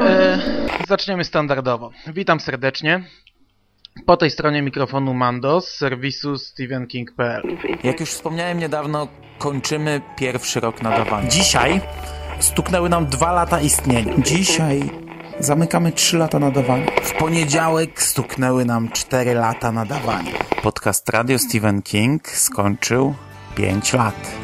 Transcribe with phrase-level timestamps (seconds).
[0.00, 0.38] E,
[0.88, 1.90] zaczniemy standardowo.
[2.06, 3.04] Witam serdecznie.
[4.06, 7.42] Po tej stronie mikrofonu Mando z serwisu stephenking.pl.
[7.84, 9.08] Jak już wspomniałem niedawno,
[9.38, 11.28] kończymy pierwszy rok nadawania.
[11.28, 11.80] Dzisiaj
[12.40, 14.14] stuknęły nam dwa lata istnienia.
[14.18, 14.90] Dzisiaj
[15.40, 16.86] zamykamy 3 lata nadawania.
[17.02, 20.32] W poniedziałek stuknęły nam 4 lata nadawania.
[20.62, 23.14] Podcast Radio Stephen King skończył
[23.54, 24.37] 5 lat.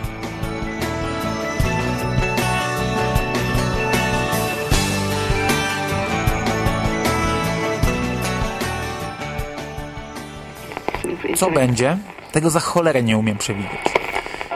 [11.36, 11.98] Co będzie?
[12.32, 13.80] Tego za cholerę nie umiem przewidzieć.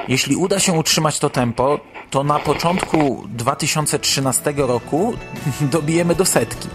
[0.09, 5.15] Jeśli uda się utrzymać to tempo, to na początku 2013 roku
[5.61, 6.69] dobijemy do setki.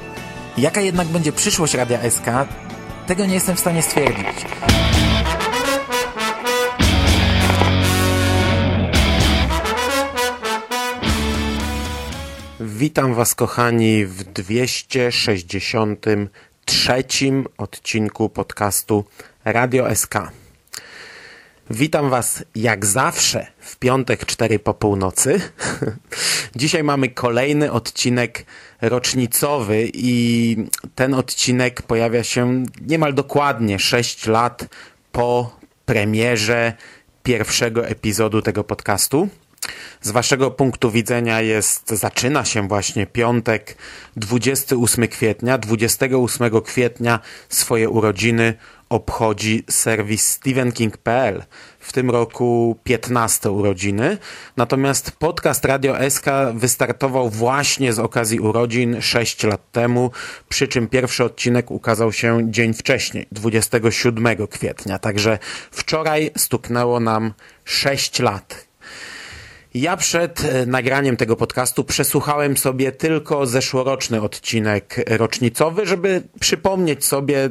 [0.57, 2.25] Jaka jednak będzie przyszłość Radia SK,
[3.07, 4.27] tego nie jestem w stanie stwierdzić.
[12.59, 17.03] Witam Was, kochani, w 263
[17.57, 19.05] odcinku podcastu
[19.45, 20.15] Radio SK.
[21.69, 25.41] Witam Was jak zawsze w piątek 4 po północy.
[26.55, 28.45] Dzisiaj mamy kolejny odcinek
[28.81, 30.57] rocznicowy i
[30.95, 34.65] ten odcinek pojawia się niemal dokładnie 6 lat
[35.11, 36.73] po premierze
[37.23, 39.29] pierwszego epizodu tego podcastu.
[40.01, 43.77] Z waszego punktu widzenia jest, zaczyna się właśnie piątek
[44.15, 45.57] 28 kwietnia.
[45.57, 47.19] 28 kwietnia
[47.49, 48.53] swoje urodziny
[48.93, 51.43] obchodzi serwis stephenking.pl.
[51.79, 54.17] W tym roku 15 urodziny.
[54.57, 60.11] Natomiast podcast Radio SK wystartował właśnie z okazji urodzin 6 lat temu,
[60.49, 64.99] przy czym pierwszy odcinek ukazał się dzień wcześniej, 27 kwietnia.
[64.99, 65.39] Także
[65.71, 67.33] wczoraj stuknęło nam
[67.65, 68.67] 6 lat.
[69.73, 77.49] Ja przed e, nagraniem tego podcastu przesłuchałem sobie tylko zeszłoroczny odcinek rocznicowy, żeby przypomnieć sobie,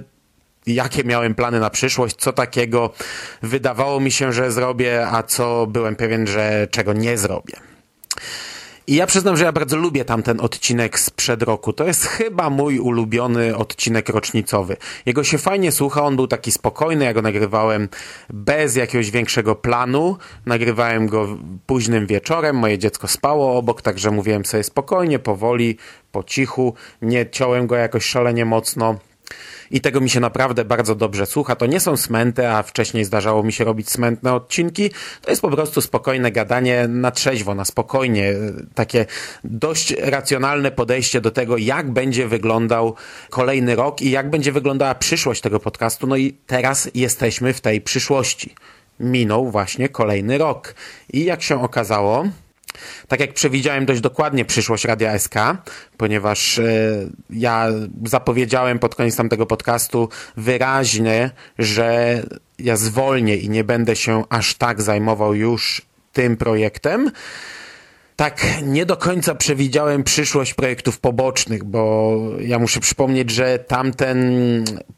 [0.67, 2.91] jakie miałem plany na przyszłość, co takiego
[3.43, 7.57] wydawało mi się, że zrobię, a co byłem pewien, że czego nie zrobię.
[8.87, 11.73] I ja przyznam, że ja bardzo lubię tamten odcinek sprzed roku.
[11.73, 14.77] To jest chyba mój ulubiony odcinek rocznicowy.
[15.07, 17.89] Jego się fajnie słucha, on był taki spokojny, ja go nagrywałem
[18.31, 20.17] bez jakiegoś większego planu.
[20.47, 25.77] Nagrywałem go późnym wieczorem, moje dziecko spało obok, także mówiłem sobie spokojnie, powoli,
[26.13, 26.75] po cichu.
[27.03, 28.99] Nie ciąłem go jakoś szalenie mocno
[29.71, 31.57] i tego mi się naprawdę bardzo dobrze słucha.
[31.57, 34.91] To nie są smęty, a wcześniej zdarzało mi się robić smętne odcinki.
[35.23, 38.35] To jest po prostu spokojne gadanie na trzeźwo, na spokojnie.
[38.75, 39.07] Takie
[39.45, 42.95] dość racjonalne podejście do tego, jak będzie wyglądał
[43.31, 46.07] kolejny rok i jak będzie wyglądała przyszłość tego podcastu.
[46.07, 48.55] No i teraz jesteśmy w tej przyszłości.
[49.01, 50.75] Minął właśnie kolejny rok.
[51.13, 52.25] I jak się okazało,
[53.09, 55.35] tak jak przewidziałem dość dokładnie przyszłość Radia SK,
[55.97, 56.65] ponieważ e,
[57.31, 57.69] ja
[58.05, 62.23] zapowiedziałem pod koniec tamtego podcastu wyraźnie, że
[62.59, 65.83] ja zwolnię i nie będę się aż tak zajmował już
[66.13, 67.11] tym projektem.
[68.17, 74.19] Tak, nie do końca przewidziałem przyszłość projektów pobocznych, bo ja muszę przypomnieć, że tamten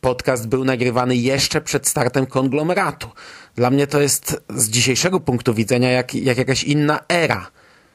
[0.00, 3.08] podcast był nagrywany jeszcze przed startem konglomeratu.
[3.54, 7.50] Dla mnie to jest z dzisiejszego punktu widzenia jak, jak jakaś inna era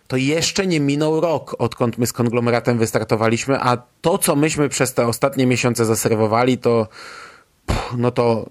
[0.10, 4.94] to jeszcze nie minął rok, odkąd my z konglomeratem wystartowaliśmy, a to, co myśmy przez
[4.94, 6.88] te ostatnie miesiące zaserwowali, to
[7.98, 8.50] no to,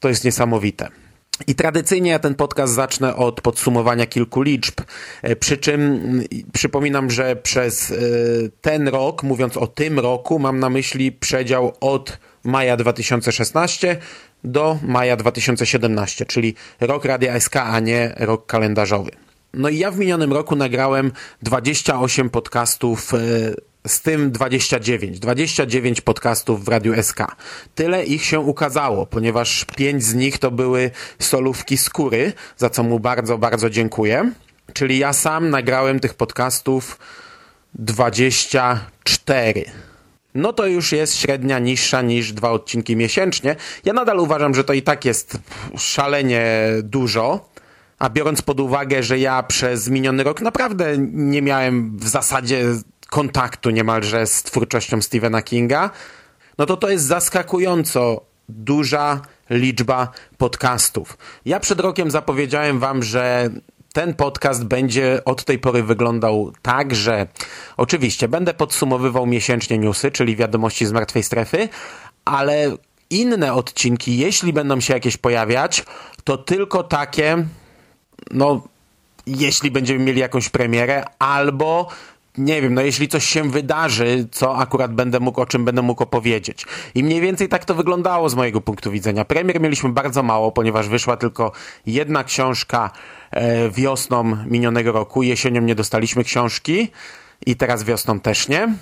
[0.00, 0.88] to jest niesamowite.
[1.46, 4.80] I tradycyjnie ja ten podcast zacznę od podsumowania kilku liczb,
[5.22, 7.94] e, przy czym przypominam, że przez e,
[8.60, 13.96] ten rok, mówiąc o tym roku, mam na myśli przedział od maja 2016
[14.44, 19.25] do maja 2017, czyli rok Radia SK, a nie rok kalendarzowy.
[19.56, 21.12] No i ja w minionym roku nagrałem
[21.42, 23.18] 28 podcastów e,
[23.88, 25.20] z tym 29.
[25.20, 27.18] 29 podcastów w Radiu SK.
[27.74, 33.00] Tyle ich się ukazało, ponieważ 5 z nich to były solówki skóry, za co mu
[33.00, 34.32] bardzo, bardzo dziękuję.
[34.72, 36.98] Czyli ja sam nagrałem tych podcastów
[37.74, 39.64] 24.
[40.34, 43.56] No to już jest średnia niższa niż dwa odcinki miesięcznie.
[43.84, 45.38] Ja nadal uważam, że to i tak jest
[45.76, 46.46] szalenie
[46.82, 47.55] dużo
[47.98, 52.64] a biorąc pod uwagę, że ja przez miniony rok naprawdę nie miałem w zasadzie
[53.10, 55.90] kontaktu niemalże z twórczością Stephena Kinga,
[56.58, 59.20] no to to jest zaskakująco duża
[59.50, 61.18] liczba podcastów.
[61.44, 63.50] Ja przed rokiem zapowiedziałem wam, że
[63.92, 67.26] ten podcast będzie od tej pory wyglądał tak, że
[67.76, 71.68] oczywiście będę podsumowywał miesięcznie newsy, czyli wiadomości z martwej strefy,
[72.24, 72.76] ale
[73.10, 75.84] inne odcinki, jeśli będą się jakieś pojawiać,
[76.24, 77.46] to tylko takie,
[78.30, 78.62] no
[79.26, 81.88] jeśli będziemy mieli jakąś premierę, albo
[82.38, 86.02] nie wiem, no jeśli coś się wydarzy, co akurat będę mógł, o czym będę mógł
[86.02, 86.66] opowiedzieć.
[86.94, 89.24] I mniej więcej tak to wyglądało z mojego punktu widzenia.
[89.24, 91.52] Premier mieliśmy bardzo mało, ponieważ wyszła tylko
[91.86, 92.90] jedna książka
[93.30, 95.22] e, wiosną minionego roku.
[95.22, 96.88] Jesienią nie dostaliśmy książki
[97.46, 98.74] i teraz wiosną też nie.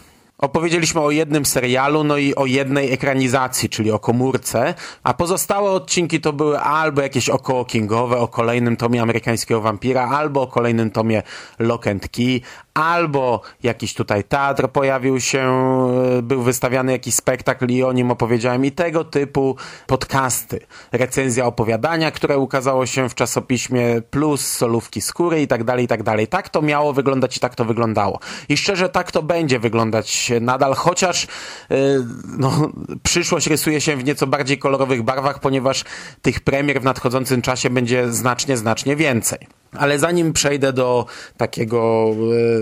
[0.45, 6.21] Opowiedzieliśmy o jednym serialu, no i o jednej ekranizacji, czyli o komórce, a pozostałe odcinki
[6.21, 11.23] to były albo jakieś około kingowe, o kolejnym tomie amerykańskiego wampira, albo o kolejnym tomie
[11.59, 12.41] Lock and Key,
[12.75, 15.41] albo jakiś tutaj teatr pojawił się,
[16.19, 19.57] e, był wystawiany jakiś spektakl i o nim opowiedziałem i tego typu
[19.87, 20.61] podcasty.
[20.93, 26.03] Recenzja opowiadania, które ukazało się w czasopiśmie, plus solówki skóry i tak dalej, i tak
[26.03, 26.27] dalej.
[26.27, 28.19] Tak to miało wyglądać i tak to wyglądało.
[28.49, 31.27] I szczerze tak to będzie wyglądać nadal, chociaż
[31.71, 31.77] yy,
[32.39, 32.71] no,
[33.03, 35.85] przyszłość rysuje się w nieco bardziej kolorowych barwach, ponieważ
[36.23, 39.64] tych premier w nadchodzącym czasie będzie znacznie, znacznie więcej.
[39.79, 41.07] Ale zanim przejdę do
[41.37, 42.11] takiego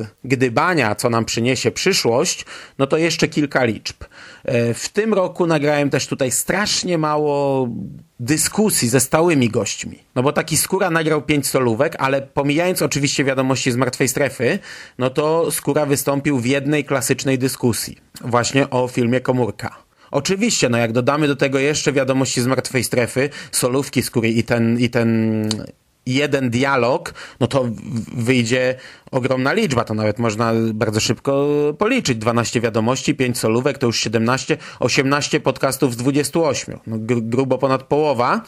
[0.00, 2.44] e, gdybania, co nam przyniesie przyszłość,
[2.79, 3.97] no to jeszcze kilka liczb.
[4.44, 7.69] E, w tym roku nagrałem też tutaj strasznie mało
[8.20, 9.99] dyskusji ze stałymi gośćmi.
[10.14, 14.59] No bo taki Skóra nagrał pięć solówek, ale pomijając oczywiście wiadomości z martwej strefy,
[14.99, 17.99] no to Skóra wystąpił w jednej klasycznej dyskusji.
[18.20, 19.76] Właśnie o filmie Komórka.
[20.11, 24.81] Oczywiście, no jak dodamy do tego jeszcze wiadomości z martwej strefy, solówki skóry i ten,
[24.81, 25.49] i ten
[26.06, 27.69] jeden dialog, no to
[28.14, 28.75] wyjdzie
[29.10, 29.84] ogromna liczba.
[29.84, 32.19] To nawet można bardzo szybko policzyć.
[32.19, 36.78] 12 wiadomości, 5 solówek, to już 17, 18 podcastów z 28.
[36.87, 38.43] No, grubo ponad połowa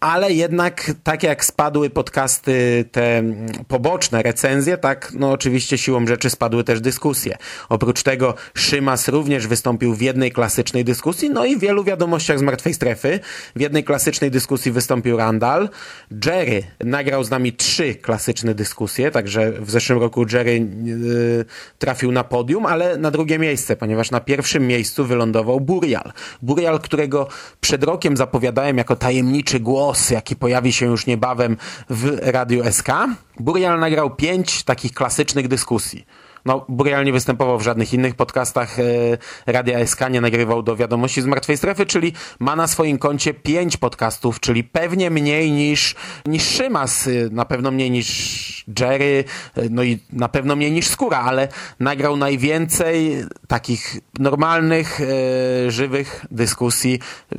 [0.00, 3.22] ale jednak tak jak spadły podcasty te
[3.68, 7.36] poboczne, recenzje, tak no oczywiście siłą rzeczy spadły też dyskusje.
[7.68, 12.42] Oprócz tego Szymas również wystąpił w jednej klasycznej dyskusji, no i w wielu wiadomościach z
[12.42, 13.20] Martwej Strefy.
[13.56, 15.68] W jednej klasycznej dyskusji wystąpił Randall.
[16.26, 21.44] Jerry nagrał z nami trzy klasyczne dyskusje, także w zeszłym roku Jerry yy,
[21.78, 26.12] trafił na podium, ale na drugie miejsce, ponieważ na pierwszym miejscu wylądował Burial.
[26.42, 27.28] Burial, którego
[27.60, 31.56] przed rokiem zapowiadałem jako tajemniczy głos głos, jaki pojawi się już niebawem
[31.90, 32.88] w Radiu SK.
[33.40, 36.06] Burial nagrał pięć takich klasycznych dyskusji.
[36.44, 38.82] No, Burial nie występował w żadnych innych podcastach e,
[39.46, 43.76] Radia SK, nie nagrywał do wiadomości z martwej strefy, czyli ma na swoim koncie pięć
[43.76, 45.94] podcastów, czyli pewnie mniej niż,
[46.26, 49.24] niż Szymas, e, na pewno mniej niż Jerry,
[49.56, 51.48] e, no i na pewno mniej niż Skóra, ale
[51.80, 55.00] nagrał najwięcej takich normalnych,
[55.68, 56.98] żywych dyskusji.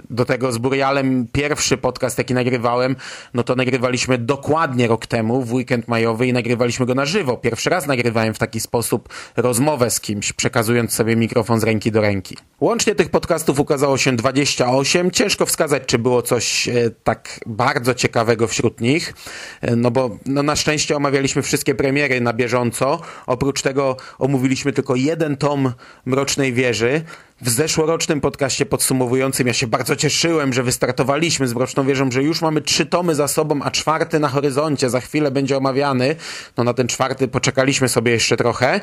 [0.10, 2.96] Do tego z Burialem pierwszy podcast, jaki nagrywałem,
[3.34, 7.38] no to nagrywaliśmy dokładnie rok temu, w weekend majowy i nagrywaliśmy go na żywo.
[7.38, 11.92] Pierwszy raz nagrywałem w taki sposób, sposób rozmowę z kimś, przekazując sobie mikrofon z ręki
[11.92, 12.38] do ręki.
[12.60, 15.12] Łącznie tych podcastów ukazało się 28.
[15.12, 16.74] Ciężko wskazać, czy było coś e,
[17.04, 19.14] tak bardzo ciekawego wśród nich,
[19.62, 23.02] e, no bo no na szczęście omawialiśmy wszystkie premiery na bieżąco.
[23.28, 25.74] Oprócz tego omówiliśmy tylko jeden tom
[26.06, 27.02] Mrocznej Wieży,
[27.42, 32.42] w zeszłorocznym podcaście podsumowującym ja się bardzo cieszyłem, że wystartowaliśmy z Mroczną Wieżą, że już
[32.42, 36.16] mamy trzy tomy za sobą, a czwarty na horyzoncie, za chwilę będzie omawiany.
[36.58, 38.80] No na ten czwarty poczekaliśmy sobie jeszcze trochę,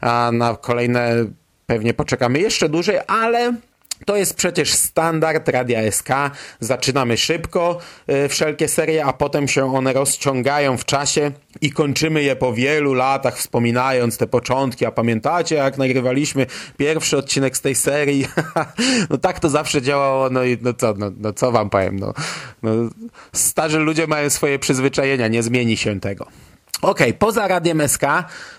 [0.00, 1.24] a na kolejne
[1.66, 3.54] pewnie poczekamy jeszcze dłużej, ale
[4.06, 6.08] to jest przecież standard Radia SK.
[6.60, 7.78] Zaczynamy szybko
[8.10, 12.94] y, wszelkie serie, a potem się one rozciągają w czasie i kończymy je po wielu
[12.94, 14.86] latach, wspominając te początki.
[14.86, 16.46] A pamiętacie, jak nagrywaliśmy
[16.76, 18.26] pierwszy odcinek z tej serii?
[19.10, 20.30] no tak to zawsze działało.
[20.30, 21.98] No i no co, no, no co wam powiem?
[21.98, 22.14] No,
[22.62, 22.72] no,
[23.32, 26.26] starzy ludzie mają swoje przyzwyczajenia, nie zmieni się tego.
[26.82, 28.02] Okej, okay, poza Radiem SK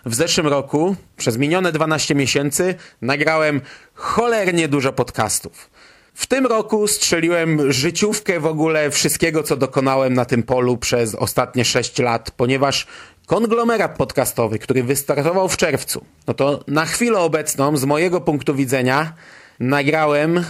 [0.06, 3.62] w zeszłym roku, przez minione 12 miesięcy, nagrałem
[3.94, 5.70] cholernie dużo podcastów.
[6.14, 11.66] W tym roku strzeliłem życiówkę w ogóle wszystkiego, co dokonałem na tym polu przez ostatnie
[11.66, 12.88] 6 lat, ponieważ
[13.26, 19.14] konglomerat podcastowy, który wystartował w czerwcu, no to na chwilę obecną, z mojego punktu widzenia,
[19.60, 20.46] nagrałem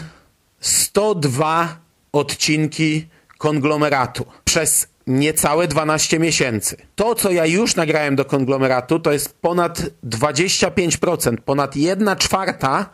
[0.59, 1.77] 102
[2.11, 6.77] odcinki konglomeratu przez niecałe 12 miesięcy.
[6.95, 12.89] To, co ja już nagrałem do konglomeratu, to jest ponad 25%, ponad 1 czwarta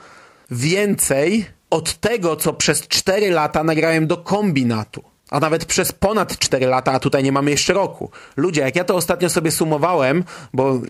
[0.51, 5.03] więcej od tego, co przez 4 lata nagrałem do kombinatu.
[5.29, 8.11] A nawet przez ponad 4 lata, a tutaj nie mamy jeszcze roku.
[8.37, 10.23] Ludzie, jak ja to ostatnio sobie sumowałem,
[10.53, 10.81] bo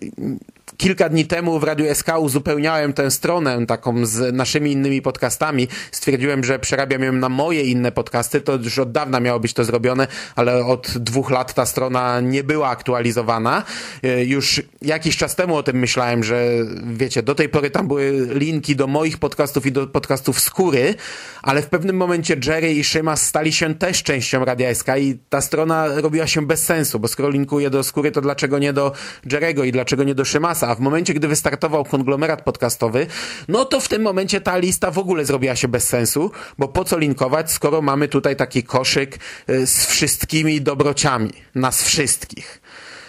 [0.76, 5.68] kilka dni temu w Radiu SK uzupełniałem tę stronę taką z naszymi innymi podcastami.
[5.92, 8.40] Stwierdziłem, że przerabiam ją na moje inne podcasty.
[8.40, 10.06] To już od dawna miało być to zrobione,
[10.36, 13.62] ale od dwóch lat ta strona nie była aktualizowana.
[14.02, 16.44] E, już jakiś czas temu o tym myślałem, że
[16.84, 20.94] wiecie, do tej pory tam były linki do moich podcastów i do podcastów Skóry,
[21.42, 25.40] ale w pewnym momencie Jerry i Szymas stali się też częścią Radia SK i ta
[25.40, 28.92] strona robiła się bez sensu, bo skoro linkuje do Skóry, to dlaczego nie do
[29.32, 30.57] Jerego i dlaczego nie do Szymasa?
[30.62, 33.06] A w momencie, gdy wystartował konglomerat podcastowy,
[33.48, 36.84] no to w tym momencie ta lista w ogóle zrobiła się bez sensu, bo po
[36.84, 39.18] co linkować, skoro mamy tutaj taki koszyk
[39.50, 42.60] y, z wszystkimi dobrociami, nas wszystkich.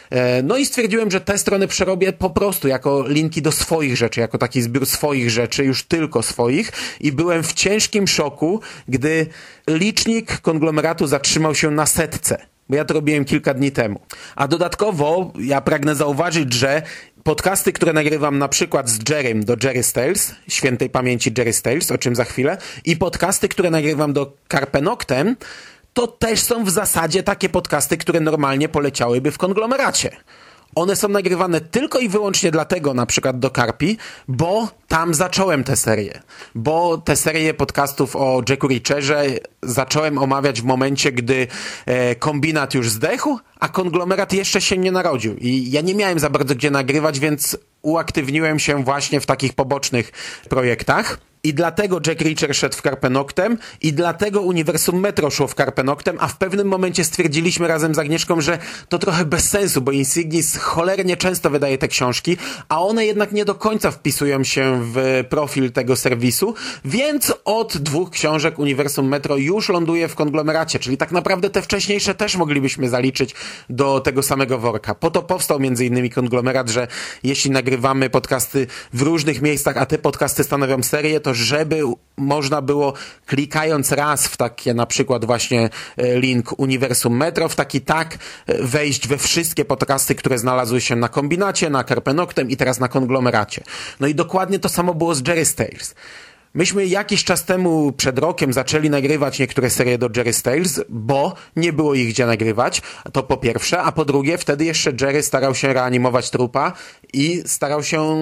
[0.09, 4.19] E, no i stwierdziłem, że te strony przerobię po prostu jako linki do swoich rzeczy,
[4.19, 9.27] jako taki zbiór swoich rzeczy, już tylko swoich i byłem w ciężkim szoku, gdy
[9.67, 13.99] licznik konglomeratu zatrzymał się na setce bo ja to robiłem kilka dni temu.
[14.35, 16.81] A dodatkowo ja pragnę zauważyć, że
[17.23, 21.97] podcasty, które nagrywam na przykład z Jerrym do Jerry Stales, świętej pamięci Jerry Stales, o
[21.97, 25.35] czym za chwilę, i podcasty, które nagrywam do Carpenoctem,
[25.93, 30.17] to też są w zasadzie takie podcasty, które normalnie poleciałyby w konglomeracie.
[30.79, 35.75] One są nagrywane tylko i wyłącznie dlatego, na przykład do Karpi, bo tam zacząłem tę
[35.75, 36.21] serię.
[36.55, 39.23] Bo tę serię podcastów o Jacku Richerze
[39.63, 41.47] zacząłem omawiać w momencie, gdy
[41.85, 45.35] e, kombinat już zdechł, a konglomerat jeszcze się nie narodził.
[45.37, 50.11] I ja nie miałem za bardzo gdzie nagrywać, więc uaktywniłem się właśnie w takich pobocznych
[50.49, 51.28] projektach.
[51.43, 56.27] I dlatego Jack Reacher szedł w Karpenoktem i dlatego Uniwersum Metro szło w Karpenoktem, a
[56.27, 58.57] w pewnym momencie stwierdziliśmy razem z Agnieszką, że
[58.89, 62.37] to trochę bez sensu, bo Insignis cholernie często wydaje te książki,
[62.69, 66.55] a one jednak nie do końca wpisują się w profil tego serwisu,
[66.85, 72.15] więc od dwóch książek Uniwersum Metro już ląduje w konglomeracie, czyli tak naprawdę te wcześniejsze
[72.15, 73.35] też moglibyśmy zaliczyć
[73.69, 74.95] do tego samego worka.
[74.95, 76.87] Po to powstał między innymi konglomerat, że
[77.23, 81.81] jeśli nagrywamy podcasty w różnych miejscach, a te podcasty stanowią serię, to to żeby
[82.17, 82.93] można było
[83.25, 88.17] klikając raz w takie na przykład właśnie e, link Uniwersum Metro, w taki tak
[88.47, 92.87] e, wejść we wszystkie podcasty, które znalazły się na kombinacie, na Carpenoctem i teraz na
[92.87, 93.63] konglomeracie.
[93.99, 95.95] No i dokładnie to samo było z Jerry Stales.
[96.53, 101.73] Myśmy jakiś czas temu, przed rokiem, zaczęli nagrywać niektóre serie do Jerry Stales, bo nie
[101.73, 102.81] było ich gdzie nagrywać,
[103.13, 106.73] to po pierwsze, a po drugie, wtedy jeszcze Jerry starał się reanimować trupa
[107.13, 108.15] i starał się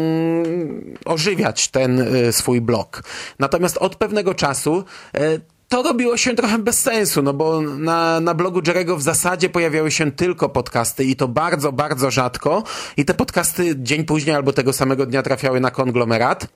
[1.06, 3.04] ożywiać ten y, swój blog.
[3.40, 4.84] Natomiast od pewnego czasu
[5.18, 9.50] y, to robiło się trochę bez sensu, no bo na, na blogu Jerego w zasadzie
[9.50, 12.64] pojawiały się tylko podcasty i to bardzo, bardzo rzadko
[12.98, 16.48] i te podcasty dzień później albo tego samego dnia trafiały na konglomerat,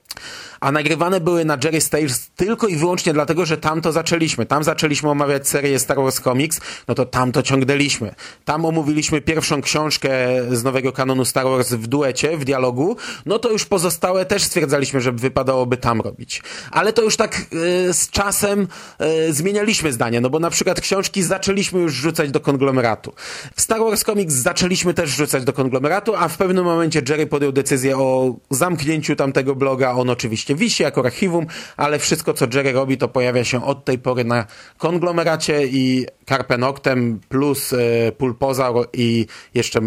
[0.60, 4.46] a nagrywane były na Jerry Stage tylko i wyłącznie dlatego, że tam to zaczęliśmy.
[4.46, 8.14] Tam zaczęliśmy omawiać serię Star Wars Comics, no to tam to ciągnęliśmy.
[8.44, 10.10] Tam omówiliśmy pierwszą książkę
[10.50, 15.00] z nowego kanonu Star Wars w duecie, w dialogu, no to już pozostałe też stwierdzaliśmy,
[15.00, 16.42] że wypadałoby tam robić.
[16.70, 18.68] Ale to już tak yy, z czasem
[19.02, 23.12] e, zmienialiśmy zdanie, no bo na przykład książki zaczęliśmy już rzucać do konglomeratu.
[23.56, 27.52] W Star Wars Comics zaczęliśmy też rzucać do konglomeratu, a w pewnym momencie Jerry podjął
[27.52, 29.92] decyzję o zamknięciu tamtego bloga.
[29.92, 33.98] On oczywiście wisi jako archiwum, ale wszystko, co Jerry robi, to pojawia się od tej
[33.98, 34.46] pory na
[34.78, 39.80] konglomeracie i Carpenoctem plus e, Pulpozaur i jeszcze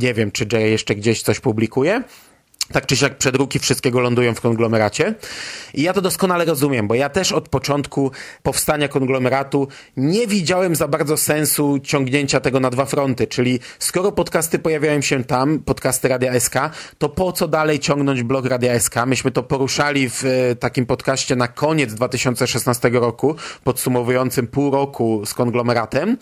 [0.00, 2.02] nie wiem, czy Jerry jeszcze gdzieś coś publikuje
[2.72, 5.14] tak czy siak przedruki wszystkiego lądują w konglomeracie.
[5.74, 8.10] I ja to doskonale rozumiem, bo ja też od początku
[8.42, 14.58] powstania konglomeratu nie widziałem za bardzo sensu ciągnięcia tego na dwa fronty, czyli skoro podcasty
[14.58, 16.54] pojawiają się tam, podcasty Radia SK,
[16.98, 18.94] to po co dalej ciągnąć blog Radia SK?
[19.06, 25.34] Myśmy to poruszali w e, takim podcaście na koniec 2016 roku, podsumowującym pół roku z
[25.34, 26.16] konglomeratem,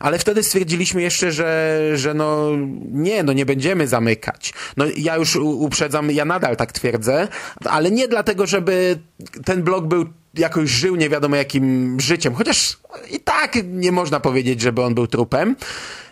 [0.00, 2.48] ale wtedy stwierdziliśmy jeszcze, że, że no
[2.92, 4.52] nie, no nie będziemy zamykać.
[4.76, 7.28] No ja już uprzedzam ja nadal tak twierdzę,
[7.64, 8.98] ale nie dlatego, żeby
[9.44, 12.78] ten blog był jakoś żył nie wiadomo jakim życiem, chociaż
[13.10, 15.56] i tak nie można powiedzieć, żeby on był trupem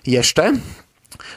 [0.07, 0.53] jeszcze.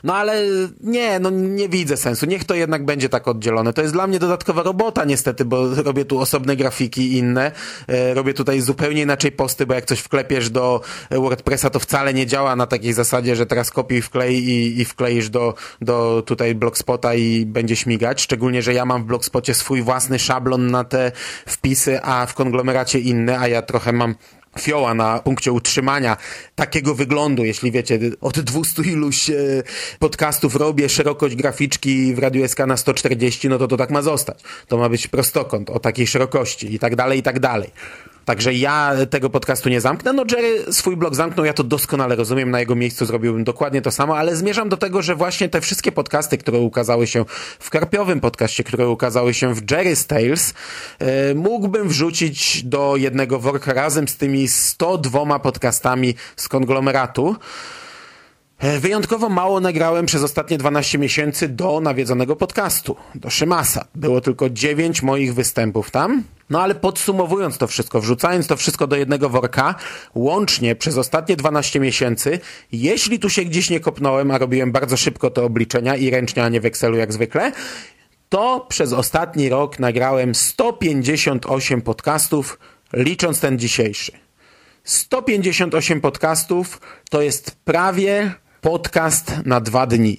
[0.04, 0.44] No ale
[0.82, 2.26] nie, no nie widzę sensu.
[2.26, 3.74] Niech to jednak będzie tak oddzielone.
[3.74, 7.52] To jest dla mnie dodatkowa robota niestety, bo robię tu osobne grafiki inne.
[7.88, 12.28] E, robię tutaj zupełnie inaczej posty, bo jak coś wklepiesz do WordPressa, to wcale nie
[12.28, 17.16] działa na takiej zasadzie, że teraz kopiuj wklej i, i wkleisz do, do tutaj Blogspota
[17.16, 18.22] i będzie śmigać.
[18.22, 21.12] Szczególnie, że ja mam w Blogspocie swój własny szablon na te
[21.46, 24.16] wpisy, a w konglomeracie inny, a ja trochę mam
[24.60, 26.18] fioła na punkcie utrzymania
[26.56, 29.34] takiego wyglądu, jeśli wiecie, od 200 iluś e,
[30.00, 34.40] podcastów robię szerokość graficzki w Radiu SK na 140, no to to tak ma zostać.
[34.68, 37.70] To ma być prostokąt o takiej szerokości i tak dalej, i tak dalej.
[38.26, 40.14] Także ja tego podcastu nie zamknę.
[40.14, 43.92] No Jerry swój blog zamknął, ja to doskonale rozumiem, na jego miejscu zrobiłbym dokładnie to
[43.92, 47.26] samo, ale zmierzam do tego, że właśnie te wszystkie podcasty, które ukazały się
[47.60, 50.54] w Karpiowym podcaście, które ukazały się w Jerry's Tales,
[51.00, 57.36] e, mógłbym wrzucić do jednego worka razem z tymi 102 podcastami z konglomeratu.
[58.64, 63.86] E, Wyjątkowo mało nagrałem przez ostatnie 12 miesięcy do nawiedzonego podcastu, do Szymasa.
[63.96, 66.24] Było tylko 9 moich występów tam.
[66.50, 69.76] No ale podsumowując to wszystko, wrzucając to wszystko do jednego worka,
[70.16, 72.40] łącznie przez ostatnie 12 miesięcy,
[72.72, 76.50] jeśli tu się gdzieś nie kopnąłem, a robiłem bardzo szybko te obliczenia i ręcznie, a
[76.50, 77.52] nie w Excelu jak zwykle,
[78.30, 82.60] to przez ostatni rok nagrałem 158 podcastów,
[82.94, 84.12] licząc ten dzisiejszy.
[84.84, 90.18] 158 podcastów to jest prawie podcast na dwa dni.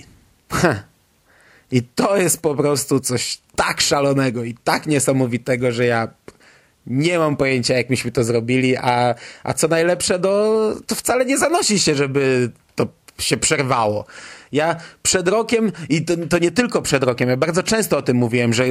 [1.73, 6.09] I to jest po prostu coś tak szalonego i tak niesamowitego, że ja
[6.87, 10.31] nie mam pojęcia, jak myśmy to zrobili, a, a co najlepsze, no,
[10.87, 12.51] to wcale nie zanosi się, żeby
[13.19, 14.05] się przerwało.
[14.53, 18.17] Ja przed rokiem, i to, to, nie tylko przed rokiem, ja bardzo często o tym
[18.17, 18.65] mówiłem, że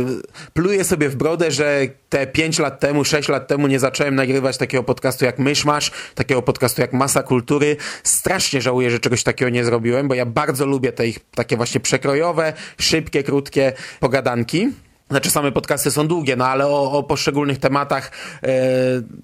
[0.54, 4.58] pluję sobie w brodę, że te 5 lat temu, 6 lat temu nie zacząłem nagrywać
[4.58, 7.78] takiego podcastu jak Myszmasz, takiego podcastu jak Masa Kultury.
[8.04, 11.80] Strasznie żałuję, że czegoś takiego nie zrobiłem, bo ja bardzo lubię te ich takie właśnie
[11.80, 14.70] przekrojowe, szybkie, krótkie pogadanki.
[15.10, 18.12] Znaczy same podcasty są długie, no ale o, o poszczególnych tematach
[18.44, 18.50] e,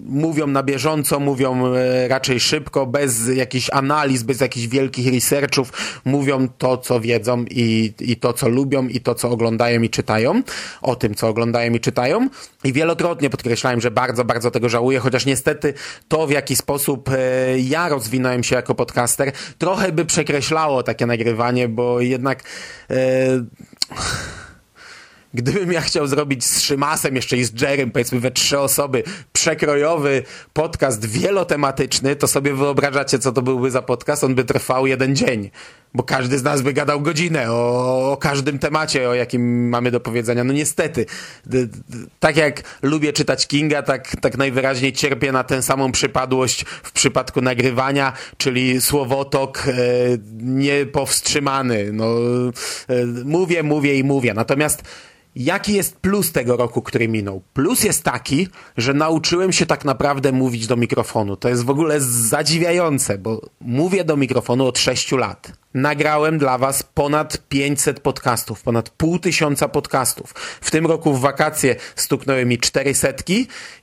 [0.00, 5.72] mówią na bieżąco, mówią e, raczej szybko, bez jakichś analiz, bez jakichś wielkich researchów,
[6.04, 10.42] mówią to, co wiedzą i, i to, co lubią i to, co oglądają i czytają,
[10.82, 12.28] o tym, co oglądają i czytają.
[12.64, 15.74] I wielokrotnie podkreślałem, że bardzo, bardzo tego żałuję, chociaż niestety
[16.08, 21.68] to, w jaki sposób e, ja rozwinąłem się jako podcaster, trochę by przekreślało takie nagrywanie,
[21.68, 22.42] bo jednak...
[25.34, 30.22] Gdybym ja chciał zrobić z Szymasem, jeszcze i z Jerem, powiedzmy we trzy osoby, przekrojowy
[30.52, 34.24] podcast wielotematyczny, to sobie wyobrażacie, co to byłby za podcast?
[34.24, 35.50] On by trwał jeden dzień,
[35.94, 40.00] bo każdy z nas by gadał godzinę o, o każdym temacie, o jakim mamy do
[40.00, 40.44] powiedzenia.
[40.44, 41.06] No niestety,
[42.20, 47.40] tak jak lubię czytać Kinga, tak, tak najwyraźniej cierpię na tę samą przypadłość w przypadku
[47.40, 49.72] nagrywania, czyli słowotok e,
[50.42, 51.92] niepowstrzymany.
[51.92, 52.14] No,
[52.88, 54.34] e, mówię, mówię i mówię.
[54.34, 54.82] Natomiast
[55.36, 57.42] Jaki jest plus tego roku, który minął?
[57.52, 61.36] Plus jest taki, że nauczyłem się tak naprawdę mówić do mikrofonu.
[61.36, 65.52] To jest w ogóle zadziwiające, bo mówię do mikrofonu od 6 lat.
[65.74, 70.34] Nagrałem dla Was ponad 500 podcastów, ponad pół tysiąca podcastów.
[70.60, 73.08] W tym roku w wakacje stuknęły mi 400,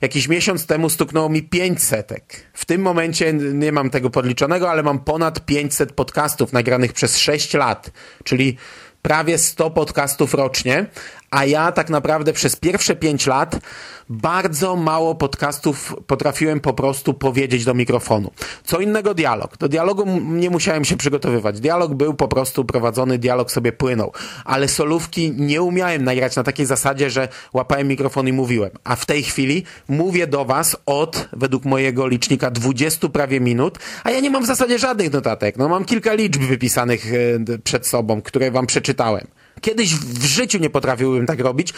[0.00, 2.12] jakiś miesiąc temu stuknęło mi 500.
[2.52, 7.54] W tym momencie nie mam tego podliczonego, ale mam ponad 500 podcastów nagranych przez 6
[7.54, 7.90] lat,
[8.24, 8.56] czyli
[9.02, 10.86] prawie 100 podcastów rocznie,
[11.30, 13.60] a ja tak naprawdę przez pierwsze 5 lat
[14.08, 18.30] bardzo mało podcastów potrafiłem po prostu powiedzieć do mikrofonu.
[18.64, 19.56] Co innego dialog.
[19.56, 21.60] Do dialogu nie musiałem się przygotowywać.
[21.60, 24.12] Dialog był po prostu prowadzony, dialog sobie płynął.
[24.44, 28.70] Ale solówki nie umiałem nagrać na takiej zasadzie, że łapałem mikrofon i mówiłem.
[28.84, 34.10] A w tej chwili mówię do was od, według mojego licznika, 20 prawie minut, a
[34.10, 35.56] ja nie mam w zasadzie żadnych notatek.
[35.56, 39.26] No mam kilka liczb wypisanych e, przed sobą, które wam przeczytałem.
[39.60, 41.74] Kiedyś w życiu nie potrafiłbym tak robić.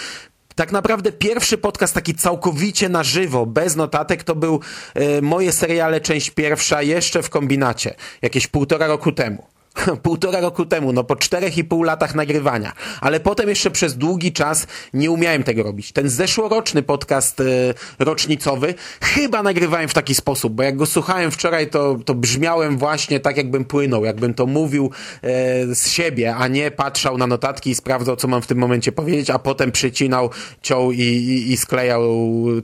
[0.55, 4.61] Tak naprawdę pierwszy podcast taki całkowicie na żywo, bez notatek, to był
[4.95, 9.47] e, moje seriale, część pierwsza, jeszcze w kombinacie, jakieś półtora roku temu.
[10.03, 12.73] Półtora roku temu, no po czterech i pół latach nagrywania.
[13.01, 15.93] Ale potem jeszcze przez długi czas nie umiałem tego robić.
[15.93, 17.45] Ten zeszłoroczny podcast e,
[17.99, 23.21] rocznicowy chyba nagrywałem w taki sposób, bo jak go słuchałem wczoraj, to, to brzmiałem właśnie
[23.21, 24.91] tak, jakbym płynął, jakbym to mówił
[25.23, 28.93] e, z siebie, a nie patrzał na notatki i sprawdzał, co mam w tym momencie
[28.93, 30.31] powiedzieć, a potem przycinał,
[30.63, 32.05] ciął i, i, i sklejał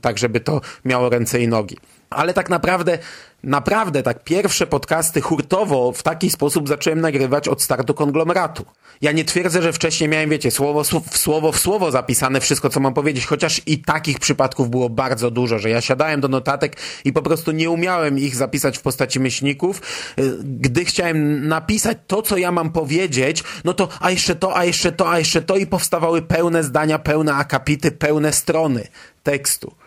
[0.01, 1.77] tak, żeby to miało ręce i nogi.
[2.11, 2.99] Ale tak naprawdę
[3.43, 8.65] naprawdę tak pierwsze podcasty hurtowo w taki sposób zacząłem nagrywać od startu konglomeratu.
[9.01, 12.81] Ja nie twierdzę, że wcześniej miałem, wiecie, słowo w słowo w słowo zapisane wszystko, co
[12.81, 17.13] mam powiedzieć, chociaż i takich przypadków było bardzo dużo, że ja siadałem do notatek i
[17.13, 19.83] po prostu nie umiałem ich zapisać w postaci myślników.
[20.19, 24.65] Y, gdy chciałem napisać to, co ja mam powiedzieć, no to a jeszcze to, a
[24.65, 28.89] jeszcze to, a jeszcze to i powstawały pełne zdania, pełne akapity, pełne strony
[29.23, 29.86] tekstu.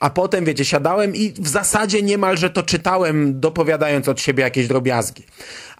[0.00, 5.24] A potem, wiecie, siadałem i w zasadzie niemalże to czytałem, dopowiadając od siebie jakieś drobiazgi.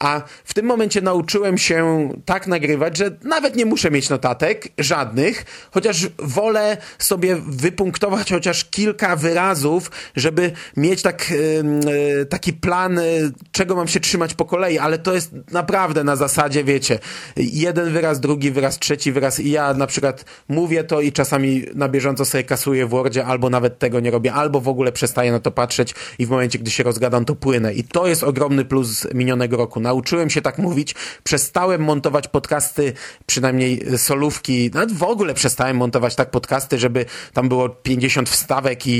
[0.00, 5.44] A w tym momencie nauczyłem się tak nagrywać, że nawet nie muszę mieć notatek, żadnych,
[5.70, 13.76] chociaż wolę sobie wypunktować chociaż kilka wyrazów, żeby mieć tak, yy, taki plan, yy, czego
[13.76, 16.98] mam się trzymać po kolei, ale to jest naprawdę na zasadzie, wiecie,
[17.36, 21.88] jeden wyraz, drugi wyraz, trzeci wyraz i ja na przykład mówię to i czasami na
[21.88, 25.32] bieżąco sobie kasuję w Wordzie albo nawet tego nie nie robię, albo w ogóle przestaję
[25.32, 27.74] na to patrzeć i w momencie, gdy się rozgadam, to płynę.
[27.74, 29.80] I to jest ogromny plus minionego roku.
[29.80, 30.94] Nauczyłem się tak mówić,
[31.24, 32.92] przestałem montować podcasty,
[33.26, 38.90] przynajmniej solówki, nawet w ogóle przestałem montować tak podcasty, żeby tam było 50 wstawek i,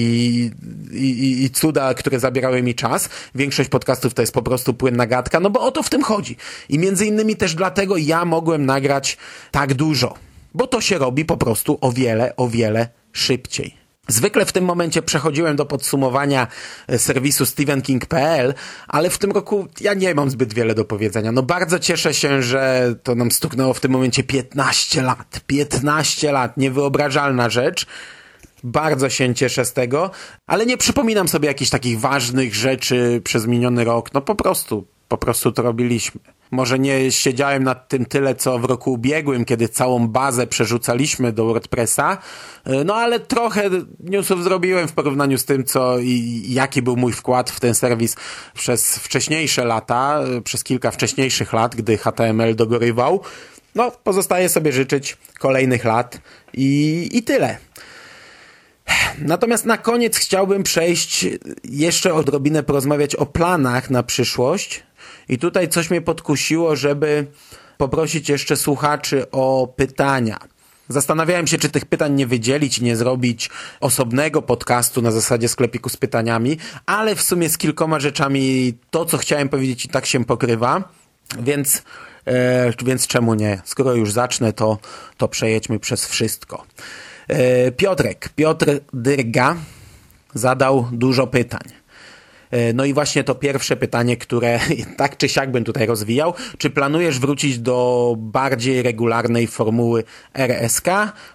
[0.92, 3.08] i, i cuda, które zabierały mi czas.
[3.34, 6.36] Większość podcastów to jest po prostu płynna gadka, no bo o to w tym chodzi.
[6.68, 9.18] I między innymi też dlatego ja mogłem nagrać
[9.50, 10.14] tak dużo.
[10.54, 13.79] Bo to się robi po prostu o wiele, o wiele szybciej.
[14.10, 16.46] Zwykle w tym momencie przechodziłem do podsumowania
[16.88, 18.54] e, serwisu StephenKing.pl,
[18.88, 21.32] ale w tym roku ja nie mam zbyt wiele do powiedzenia.
[21.32, 25.40] No bardzo cieszę się, że to nam stuknęło w tym momencie 15 lat.
[25.46, 27.86] 15 lat, niewyobrażalna rzecz.
[28.64, 30.10] Bardzo się cieszę z tego,
[30.46, 34.14] ale nie przypominam sobie jakichś takich ważnych rzeczy przez miniony rok.
[34.14, 36.20] No po prostu, po prostu to robiliśmy.
[36.50, 41.44] Może nie siedziałem nad tym tyle, co w roku ubiegłym, kiedy całą bazę przerzucaliśmy do
[41.44, 42.18] WordPressa,
[42.64, 47.12] e, no ale trochę newsów zrobiłem w porównaniu z tym, co i jaki był mój
[47.12, 48.16] wkład w ten serwis
[48.54, 53.20] przez wcześniejsze lata, e, przez kilka wcześniejszych lat, gdy HTML dogorywał.
[53.74, 56.20] No, pozostaje sobie życzyć kolejnych lat
[56.52, 57.58] i, i tyle.
[59.18, 61.26] Natomiast na koniec chciałbym przejść
[61.64, 64.82] jeszcze odrobinę porozmawiać o planach na przyszłość,
[65.30, 67.26] i tutaj coś mnie podkusiło, żeby
[67.78, 70.38] poprosić jeszcze słuchaczy o pytania.
[70.88, 75.96] Zastanawiałem się, czy tych pytań nie wydzielić, nie zrobić osobnego podcastu na zasadzie sklepiku z
[75.96, 80.92] pytaniami, ale w sumie z kilkoma rzeczami to, co chciałem powiedzieć, i tak się pokrywa,
[81.38, 81.82] więc,
[82.26, 83.60] e, więc czemu nie?
[83.64, 84.78] Skoro już zacznę, to,
[85.16, 86.64] to przejedźmy przez wszystko.
[87.28, 89.56] E, Piotrek, Piotr Dyrga
[90.34, 91.79] zadał dużo pytań.
[92.50, 94.60] E, no i właśnie to pierwsze pytanie, które
[94.96, 96.34] tak czy siak bym tutaj rozwijał.
[96.58, 100.86] Czy planujesz wrócić do bardziej regularnej formuły RSK?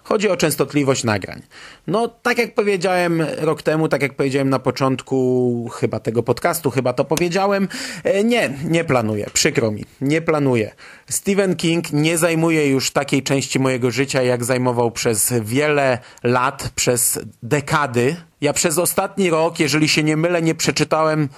[0.02, 1.42] Chodzi o częstotliwość nagrań.
[1.86, 6.92] No, tak jak powiedziałem rok temu, tak jak powiedziałem na początku chyba tego podcastu, chyba
[6.92, 7.68] to powiedziałem,
[8.04, 10.72] e, nie, nie planuję, przykro mi, nie planuję.
[11.10, 17.18] Stephen King nie zajmuje już takiej części mojego życia, jak zajmował przez wiele lat, przez
[17.42, 18.16] dekady.
[18.40, 21.28] Ja przez ostatni rok, jeżeli się nie mylę, nie przeczytałem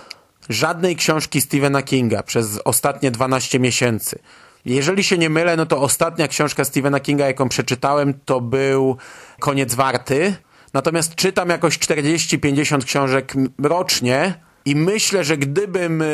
[0.48, 4.18] żadnej książki Stephena Kinga przez ostatnie 12 miesięcy.
[4.64, 8.96] Jeżeli się nie mylę, no to ostatnia książka Stephena Kinga, jaką przeczytałem, to był
[9.40, 10.36] Koniec Warty.
[10.74, 16.06] Natomiast czytam jakoś 40-50 książek rocznie i myślę, że gdybym e,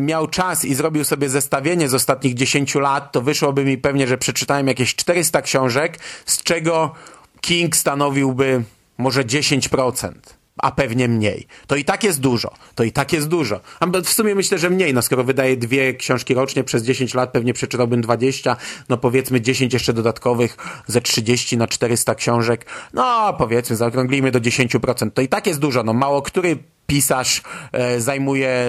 [0.00, 4.18] miał czas i zrobił sobie zestawienie z ostatnich 10 lat, to wyszłoby mi pewnie, że
[4.18, 6.94] przeczytałem jakieś 400 książek, z czego
[7.40, 8.62] King stanowiłby
[8.98, 10.12] może 10%
[10.58, 11.46] a pewnie mniej.
[11.66, 12.50] To i tak jest dużo.
[12.74, 13.60] To i tak jest dużo.
[13.80, 14.94] A w sumie myślę, że mniej.
[14.94, 18.56] No skoro wydaje dwie książki rocznie przez 10 lat, pewnie przeczytałbym 20,
[18.88, 20.56] no powiedzmy 10 jeszcze dodatkowych
[20.86, 22.66] ze 30 na 400 książek.
[22.94, 25.10] No powiedzmy, zaokrąglimy do 10%.
[25.10, 25.82] To i tak jest dużo.
[25.82, 28.66] No mało który pisarz e, zajmuje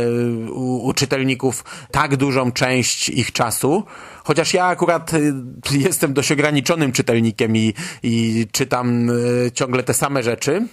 [0.51, 3.83] u, u, czytelników tak dużą część ich czasu.
[4.23, 5.19] Chociaż ja akurat e,
[5.71, 10.67] jestem dość ograniczonym czytelnikiem i, i czytam e, ciągle te same rzeczy.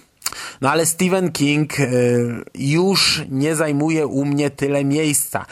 [0.61, 1.85] No ale Stephen King e,
[2.55, 5.45] już nie zajmuje u mnie tyle miejsca.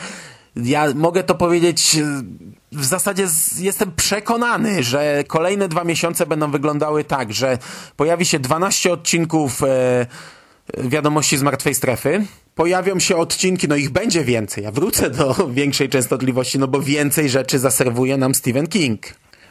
[0.55, 2.23] Ja mogę to powiedzieć, e,
[2.71, 3.27] w zasadzie
[3.59, 7.57] jestem przekonany, że kolejne dwa miesiące będą wyglądały tak, że
[7.95, 10.05] pojawi się 12 odcinków e,
[10.77, 12.25] wiadomości z martwej strefy.
[12.55, 14.63] Pojawią się odcinki, no ich będzie więcej.
[14.63, 19.05] Ja wrócę do większej częstotliwości, no bo więcej rzeczy zaserwuje nam Stephen King.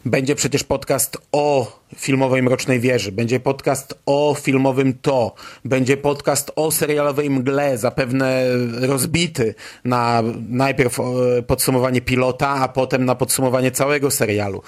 [0.05, 6.70] Będzie przecież podcast o filmowej Mrocznej Wieży, będzie podcast o filmowym To, będzie podcast o
[6.70, 8.44] serialowej Mgle, zapewne
[8.81, 11.03] rozbity na najpierw e,
[11.42, 14.62] podsumowanie pilota, a potem na podsumowanie całego serialu.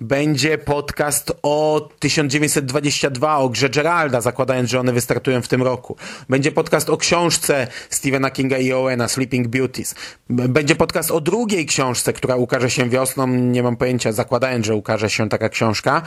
[0.00, 5.96] Będzie podcast o 1922, o grze Geralda, zakładając, że one wystartują w tym roku.
[6.28, 9.94] Będzie podcast o książce Stephena Kinga i Owena, Sleeping Beauties.
[10.30, 15.10] Będzie podcast o drugiej książce, która ukaże się wiosną, nie mam pojęcia, zakładając, że ukaże
[15.10, 16.02] się taka książka.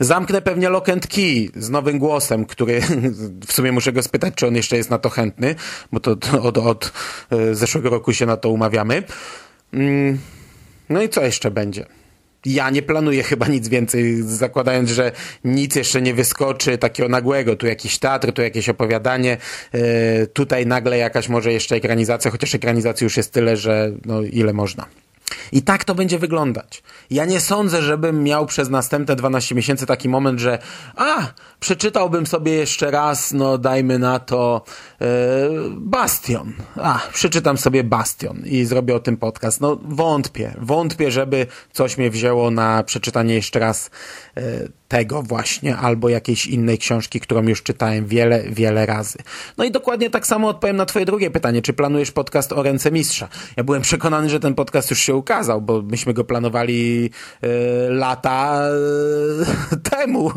[0.00, 2.80] Zamknę pewnie Lock and Key z nowym głosem, który
[3.46, 5.54] w sumie muszę go spytać, czy on jeszcze jest na to chętny,
[5.92, 6.92] bo to od, od
[7.30, 9.02] e, zeszłego roku się na to umawiamy.
[9.72, 10.18] Mm,
[10.88, 11.99] no i co jeszcze będzie?
[12.44, 15.12] Ja nie planuję chyba nic więcej, zakładając, że
[15.44, 17.56] nic jeszcze nie wyskoczy takiego nagłego.
[17.56, 19.36] Tu jakiś teatr, tu jakieś opowiadanie,
[19.72, 24.52] e, tutaj nagle jakaś może jeszcze ekranizacja, chociaż ekranizacji już jest tyle, że no ile
[24.52, 24.86] można.
[25.52, 26.82] I tak to będzie wyglądać.
[27.10, 30.58] Ja nie sądzę, żebym miał przez następne 12 miesięcy taki moment, że
[30.96, 31.26] a,
[31.60, 34.62] przeczytałbym sobie jeszcze raz, no dajmy na to
[35.00, 35.06] e,
[35.70, 36.52] Bastion.
[36.76, 39.60] A, przeczytam sobie Bastion i zrobię o tym podcast.
[39.60, 43.90] No wątpię, wątpię, żeby coś mnie wzięło na przeczytanie jeszcze raz
[44.36, 44.42] e,
[44.90, 49.18] tego właśnie, albo jakiejś innej książki, którą już czytałem wiele, wiele razy.
[49.58, 52.90] No i dokładnie tak samo odpowiem na twoje drugie pytanie, czy planujesz podcast o ręce
[52.90, 53.28] mistrza?
[53.56, 57.10] Ja byłem przekonany, że ten podcast już się ukazał, bo myśmy go planowali
[57.42, 57.48] e,
[57.90, 58.62] lata
[59.72, 60.30] e, temu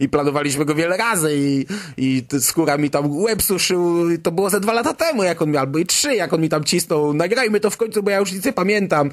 [0.00, 4.60] i planowaliśmy go wiele razy i, i skóra mi tam łeb suszył, to było ze
[4.60, 7.60] dwa lata temu, jak on mi, albo i trzy, jak on mi tam cisnął, nagrajmy
[7.60, 9.10] to w końcu, bo ja już nic nie pamiętam.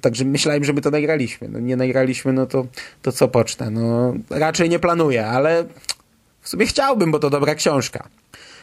[0.00, 1.48] Także myślałem, że my to nagraliśmy.
[1.48, 2.66] No nie nagraliśmy, no to,
[3.02, 5.64] to co pocznę, no raczej nie planuję, ale
[6.40, 8.08] w sumie chciałbym, bo to dobra książka.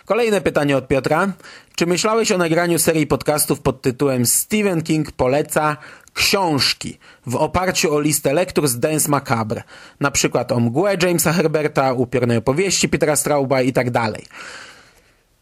[0.07, 1.33] Kolejne pytanie od Piotra.
[1.75, 5.77] Czy myślałeś o nagraniu serii podcastów pod tytułem Stephen King poleca
[6.13, 9.63] książki w oparciu o listę lektur z Dance Macabre,
[9.99, 14.23] na przykład o mgłę Jamesa Herberta, upiornej opowieści Petera Strauba i tak dalej.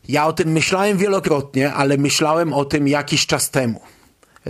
[0.09, 3.81] Ja o tym myślałem wielokrotnie, ale myślałem o tym jakiś czas temu.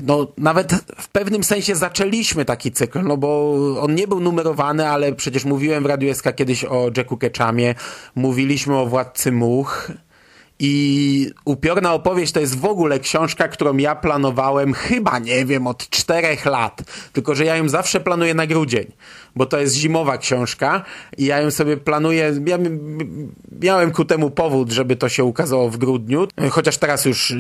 [0.04, 5.14] No, nawet w pewnym sensie zaczęliśmy taki cykl, no bo on nie był numerowany, ale
[5.14, 7.76] przecież mówiłem w Radiu SK kiedyś o Jacku Ketchamie,
[8.16, 9.92] mówiliśmy o Władcy Much,
[10.60, 15.90] i upiorna opowieść to jest w ogóle książka, którą ja planowałem chyba, nie wiem, od
[15.90, 16.82] czterech lat.
[17.14, 18.86] Tylko, że ja ją zawsze planuję na grudzień,
[19.36, 20.84] bo to jest zimowa książka
[21.18, 22.34] i ja ją sobie planuję.
[22.46, 22.58] Ja
[23.62, 27.34] miałem ku temu powód, żeby to się ukazało w grudniu, chociaż teraz już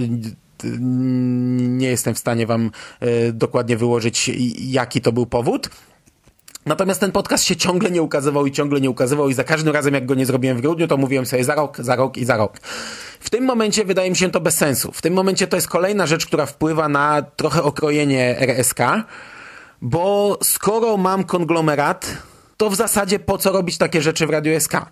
[1.59, 5.69] nie jestem w stanie wam e, dokładnie wyłożyć, jaki to był powód.
[6.65, 9.93] Natomiast ten podcast się ciągle nie ukazywał i ciągle nie ukazywał i za każdym razem
[9.93, 12.37] jak go nie zrobiłem w grudniu, to mówiłem sobie za rok, za rok i za
[12.37, 12.59] rok.
[13.19, 14.91] W tym momencie wydaje mi się to bez sensu.
[14.91, 18.79] W tym momencie to jest kolejna rzecz, która wpływa na trochę okrojenie RSK,
[19.81, 22.17] bo skoro mam konglomerat,
[22.57, 24.73] to w zasadzie po co robić takie rzeczy w Radiu SK?
[24.73, 24.87] Okej,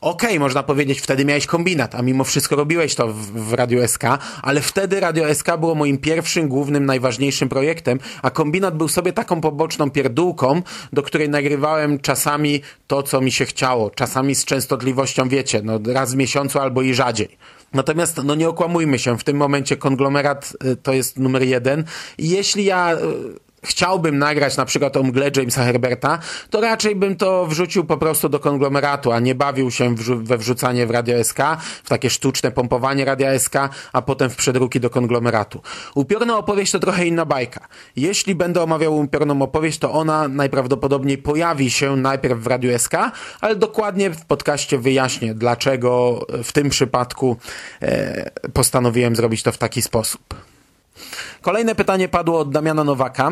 [0.00, 4.02] okay, można powiedzieć, wtedy miałeś kombinat, a mimo wszystko robiłeś to w, w Radiu SK,
[4.42, 9.40] ale wtedy Radio SK było moim pierwszym, głównym, najważniejszym projektem, a kombinat był sobie taką
[9.40, 15.60] poboczną pierdółką, do której nagrywałem czasami to, co mi się chciało, czasami z częstotliwością, wiecie,
[15.64, 17.38] no raz w miesiącu albo i rzadziej.
[17.72, 21.84] Natomiast, no nie okłamujmy się, w tym momencie konglomerat y, to jest numer jeden
[22.18, 22.98] jeśli ja y,
[23.64, 26.18] chciałbym nagrać na przykład o mgle Jamesa Herberta,
[26.50, 30.86] to raczej bym to wrzucił po prostu do konglomeratu, a nie bawił się we wrzucanie
[30.86, 31.38] w Radio SK,
[31.84, 33.54] w takie sztuczne pompowanie Radia SK,
[33.92, 35.62] a potem w przedruki do konglomeratu.
[35.94, 37.68] Upiorna opowieść to trochę inna bajka.
[37.96, 42.94] Jeśli będę omawiał upiorną opowieść, to ona najprawdopodobniej pojawi się najpierw w Radio SK,
[43.40, 47.36] ale dokładnie w podcaście wyjaśnię, dlaczego w tym przypadku
[47.82, 50.47] e, postanowiłem zrobić to w taki sposób.
[51.42, 53.30] Kolejne pytanie padło od Damiana Nowaka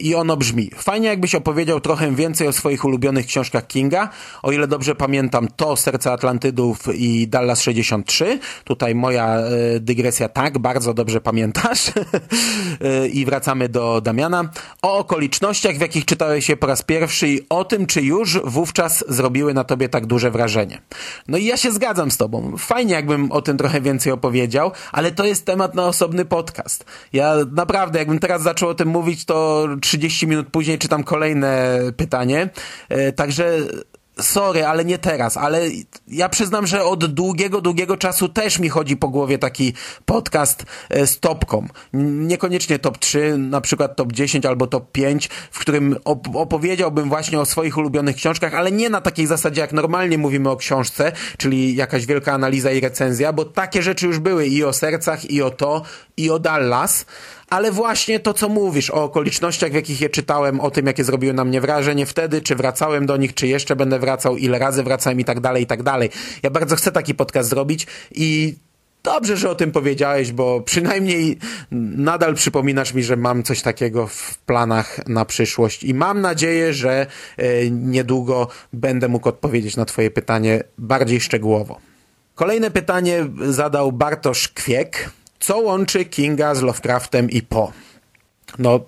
[0.00, 0.70] i ono brzmi.
[0.76, 4.08] Fajnie jakbyś opowiedział trochę więcej o swoich ulubionych książkach Kinga.
[4.42, 8.38] O ile dobrze pamiętam, to Serce Atlantydów i Dallas 63.
[8.64, 9.38] Tutaj moja
[9.76, 11.88] y, dygresja tak, bardzo dobrze pamiętasz.
[11.88, 14.50] y, I wracamy do Damiana.
[14.82, 19.04] O okolicznościach, w jakich czytałeś je po raz pierwszy i o tym, czy już wówczas
[19.08, 20.82] zrobiły na tobie tak duże wrażenie.
[21.28, 22.54] No i ja się zgadzam z tobą.
[22.58, 26.84] Fajnie jakbym o tym trochę więcej opowiedział, ale to jest temat na osobny podcast.
[27.12, 32.48] Ja naprawdę, jakbym teraz zaczął o tym mówić, to 30 minut później czytam kolejne pytanie.
[32.88, 33.58] E, także
[34.22, 35.60] sorry, ale nie teraz, ale
[36.08, 39.72] ja przyznam, że od długiego, długiego czasu też mi chodzi po głowie taki
[40.04, 41.66] podcast e, z topką.
[41.92, 47.40] Niekoniecznie top 3, na przykład top 10 albo top 5, w którym op opowiedziałbym właśnie
[47.40, 51.76] o swoich ulubionych książkach, ale nie na takiej zasadzie, jak normalnie mówimy o książce, czyli
[51.76, 55.50] jakaś wielka analiza i recenzja, bo takie rzeczy już były i o sercach, i o
[55.50, 55.82] to,
[56.16, 57.06] i o Dallas,
[57.50, 61.32] ale właśnie to, co mówisz o okolicznościach, w jakich je czytałem, o tym, jakie zrobiły
[61.32, 65.20] na mnie wrażenie wtedy, czy wracałem do nich, czy jeszcze będę wracał, ile razy wracałem
[65.20, 66.10] i tak dalej, i tak dalej.
[66.42, 68.54] Ja bardzo chcę taki podcast zrobić i
[69.02, 71.38] Dobrze, że o tym powiedziałeś, bo przynajmniej
[71.96, 77.06] nadal przypominasz mi, że mam coś takiego w planach na przyszłość i mam nadzieję, że
[77.36, 81.80] e, niedługo będę mógł odpowiedzieć na Twoje pytanie bardziej szczegółowo.
[82.34, 85.10] Kolejne pytanie zadał Bartosz Kwiek.
[85.40, 87.72] Co łączy Kinga z Lovecraftem i Po?
[88.58, 88.80] No,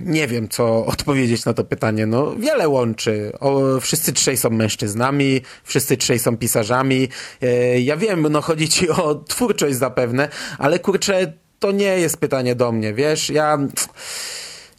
[0.00, 2.06] nie wiem, co odpowiedzieć na to pytanie.
[2.06, 3.32] No, wiele łączy.
[3.40, 7.08] O, wszyscy trzej są mężczyznami, wszyscy trzej są pisarzami.
[7.42, 10.28] E, ja wiem, no chodzi ci o twórczość zapewne,
[10.58, 13.30] ale kurczę, to nie jest pytanie do mnie, wiesz?
[13.30, 13.58] Ja,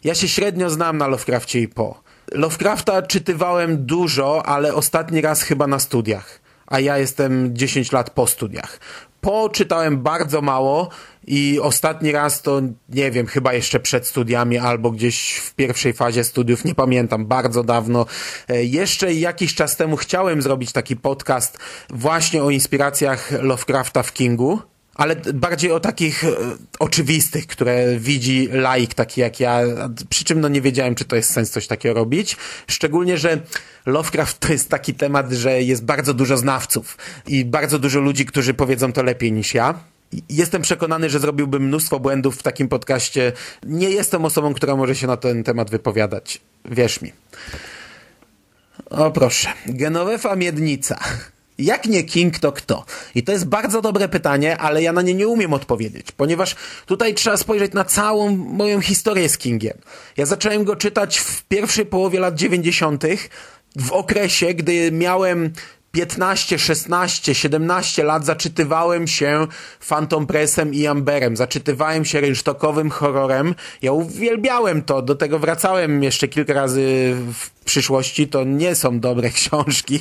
[0.04, 2.02] ja się średnio znam na Lovecraftie i Po.
[2.32, 8.26] Lovecrafta czytywałem dużo, ale ostatni raz chyba na studiach a ja jestem 10 lat po
[8.26, 8.80] studiach.
[9.28, 10.88] Poczytałem bardzo mało
[11.26, 16.24] i ostatni raz to, nie wiem, chyba jeszcze przed studiami albo gdzieś w pierwszej fazie
[16.24, 18.06] studiów, nie pamiętam, bardzo dawno.
[18.48, 21.58] E, jeszcze jakiś czas temu chciałem zrobić taki podcast
[21.90, 24.62] właśnie o inspiracjach Lovecrafta w Kingu
[24.98, 26.28] ale bardziej o takich e,
[26.78, 29.60] oczywistych, które widzi laik taki jak ja,
[30.08, 32.36] przy czym no nie wiedziałem, czy to jest sens coś takiego robić.
[32.66, 33.40] Szczególnie, że
[33.86, 38.54] Lovecraft to jest taki temat, że jest bardzo dużo znawców i bardzo dużo ludzi, którzy
[38.54, 39.74] powiedzą to lepiej niż ja.
[40.28, 43.32] Jestem przekonany, że zrobiłbym mnóstwo błędów w takim podcaście.
[43.66, 46.40] Nie jestem osobą, która może się na ten temat wypowiadać.
[46.64, 47.12] Wierz mi.
[48.90, 49.48] O proszę.
[49.66, 50.98] Genovefa Miednica.
[51.58, 52.84] Jak nie King, to kto?
[53.14, 57.14] I to jest bardzo dobre pytanie, ale ja na nie nie umiem odpowiedzieć, ponieważ tutaj
[57.14, 59.78] trzeba spojrzeć na całą moją historię z Kingiem.
[60.16, 63.04] Ja zacząłem go czytać w pierwszej połowie lat 90.,
[63.76, 65.52] w okresie, gdy miałem
[65.92, 69.46] 15, 16, 17 lat zaczytywałem się
[69.88, 73.54] Phantom Pressem i Amberem, zaczytywałem się rynsztokowym horrorem.
[73.82, 79.30] Ja uwielbiałem to, do tego wracałem jeszcze kilka razy w przyszłości, to nie są dobre
[79.38, 80.00] książki,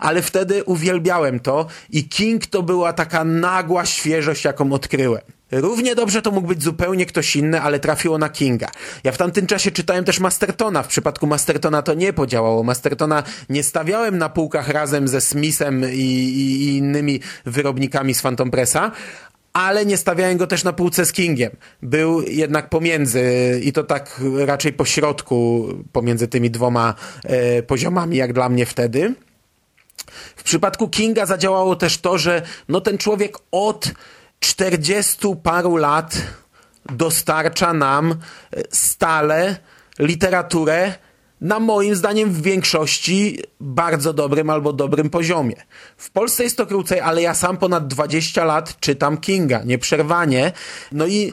[0.00, 5.22] ale wtedy uwielbiałem to i King to była taka nagła świeżość, jaką odkryłem.
[5.52, 8.70] Równie dobrze to mógł być zupełnie ktoś inny, ale trafiło na Kinga.
[9.04, 10.82] Ja w tamtym czasie czytałem też Mastertona.
[10.82, 12.62] W przypadku Mastertona to nie podziałało.
[12.62, 18.50] Mastertona nie stawiałem na półkach razem ze Smithem i, i, i innymi wyrobnikami z Phantom
[18.50, 18.90] Pressa,
[19.52, 21.50] ale nie stawiałem go też na półce z Kingiem.
[21.82, 23.22] Był jednak pomiędzy
[23.64, 29.14] i to tak raczej po środku pomiędzy tymi dwoma e, poziomami, jak dla mnie wtedy.
[30.36, 33.90] W przypadku Kinga zadziałało też to, że no ten człowiek od
[34.40, 36.16] 40 paru lat
[36.90, 38.16] dostarcza nam e,
[38.70, 39.56] stale
[39.98, 40.94] literaturę
[41.40, 45.56] na moim zdaniem w większości bardzo dobrym albo dobrym poziomie.
[45.96, 50.52] W Polsce jest to krócej, ale ja sam ponad 20 lat czytam Kinga, nieprzerwanie.
[50.92, 51.32] No i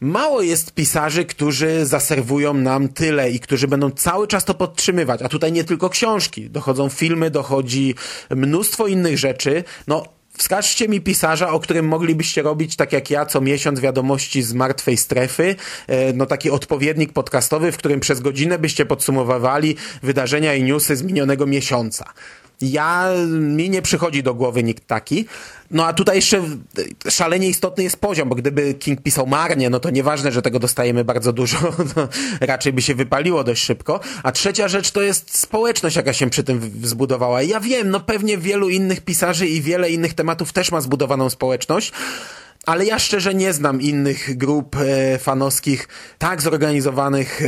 [0.00, 5.22] mało jest pisarzy, którzy zaserwują nam tyle i którzy będą cały czas to podtrzymywać.
[5.22, 7.94] A tutaj nie tylko książki, dochodzą filmy, dochodzi
[8.30, 9.64] mnóstwo innych rzeczy.
[9.86, 14.54] No, Wskażcie mi pisarza, o którym moglibyście robić, tak jak ja, co miesiąc wiadomości z
[14.54, 20.62] martwej strefy, e, no taki odpowiednik podcastowy, w którym przez godzinę byście podsumowywali wydarzenia i
[20.62, 22.04] newsy z minionego miesiąca.
[22.60, 25.26] Ja, mi nie przychodzi do głowy nikt taki.
[25.70, 26.42] No a tutaj jeszcze
[27.08, 31.04] szalenie istotny jest poziom, bo gdyby King pisał marnie, no to nieważne, że tego dostajemy
[31.04, 31.58] bardzo dużo,
[31.94, 32.08] to
[32.40, 34.00] raczej by się wypaliło dość szybko.
[34.22, 37.42] A trzecia rzecz to jest społeczność, jaka się przy tym zbudowała.
[37.42, 41.92] Ja wiem, no pewnie wielu innych pisarzy i wiele innych tematów też ma zbudowaną społeczność,
[42.66, 47.46] ale ja szczerze nie znam innych grup e, fanowskich tak zorganizowanych, e,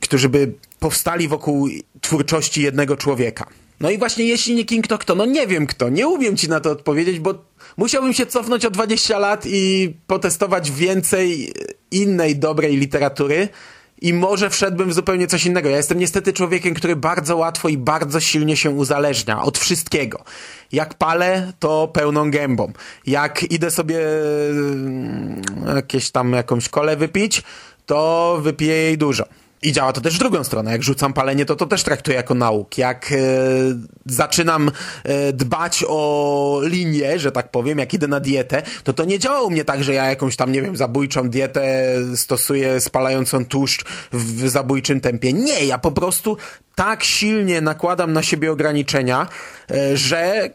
[0.00, 1.68] którzy by powstali wokół
[2.00, 3.46] twórczości jednego człowieka.
[3.82, 5.14] No i właśnie jeśli nie King, to kto?
[5.14, 5.88] No nie wiem kto.
[5.88, 7.34] Nie umiem ci na to odpowiedzieć, bo
[7.76, 11.52] musiałbym się cofnąć o 20 lat i potestować więcej
[11.90, 13.48] innej dobrej literatury
[14.02, 15.68] i może wszedłbym w zupełnie coś innego.
[15.68, 20.24] Ja jestem niestety człowiekiem, który bardzo łatwo i bardzo silnie się uzależnia od wszystkiego.
[20.72, 22.72] Jak palę, to pełną gębą.
[23.06, 24.00] Jak idę sobie
[24.50, 25.42] mm,
[25.76, 27.42] jakieś tam jakąś kolę wypić,
[27.86, 29.24] to wypiję jej dużo.
[29.62, 30.72] I działa to też w drugą stronę.
[30.72, 32.78] Jak rzucam palenie, to to też traktuję jako nauk.
[32.78, 33.16] Jak e,
[34.06, 34.70] zaczynam
[35.04, 39.42] e, dbać o linię, że tak powiem, jak idę na dietę, to to nie działa
[39.42, 44.48] u mnie tak, że ja jakąś tam, nie wiem, zabójczą dietę stosuję spalającą tłuszcz w
[44.48, 45.32] zabójczym tempie.
[45.32, 46.36] Nie, ja po prostu
[46.74, 49.28] tak silnie nakładam na siebie ograniczenia,
[49.70, 50.50] e, że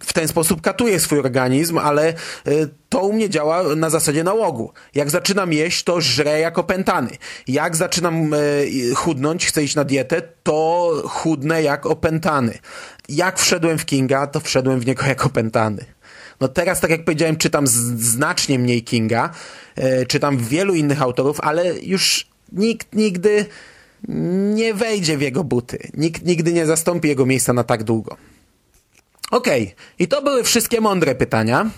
[0.00, 2.14] w ten sposób katuje swój organizm, ale e,
[2.88, 4.72] to u mnie działa na zasadzie nałogu.
[4.94, 7.10] Jak zaczynam jeść, to żrę jak opętany.
[7.48, 8.38] Jak zaczynam e,
[8.94, 12.58] chudnąć, chcę iść na dietę, to chudnę jak opętany.
[13.08, 15.84] Jak wszedłem w Kinga, to wszedłem w niego jak opętany.
[16.40, 19.30] No teraz, tak jak powiedziałem, czytam znacznie mniej Kinga,
[19.76, 23.46] e, czytam wielu innych autorów, ale już nikt nigdy
[24.54, 25.78] nie wejdzie w jego buty.
[25.96, 28.16] Nikt nigdy nie zastąpi jego miejsca na tak długo.
[29.30, 29.74] Okej, okay.
[29.98, 31.70] i to były wszystkie mądre pytania.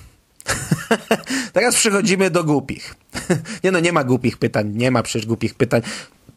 [1.52, 2.94] Teraz przechodzimy do głupich.
[3.64, 5.82] nie no, nie ma głupich pytań, nie ma przecież głupich pytań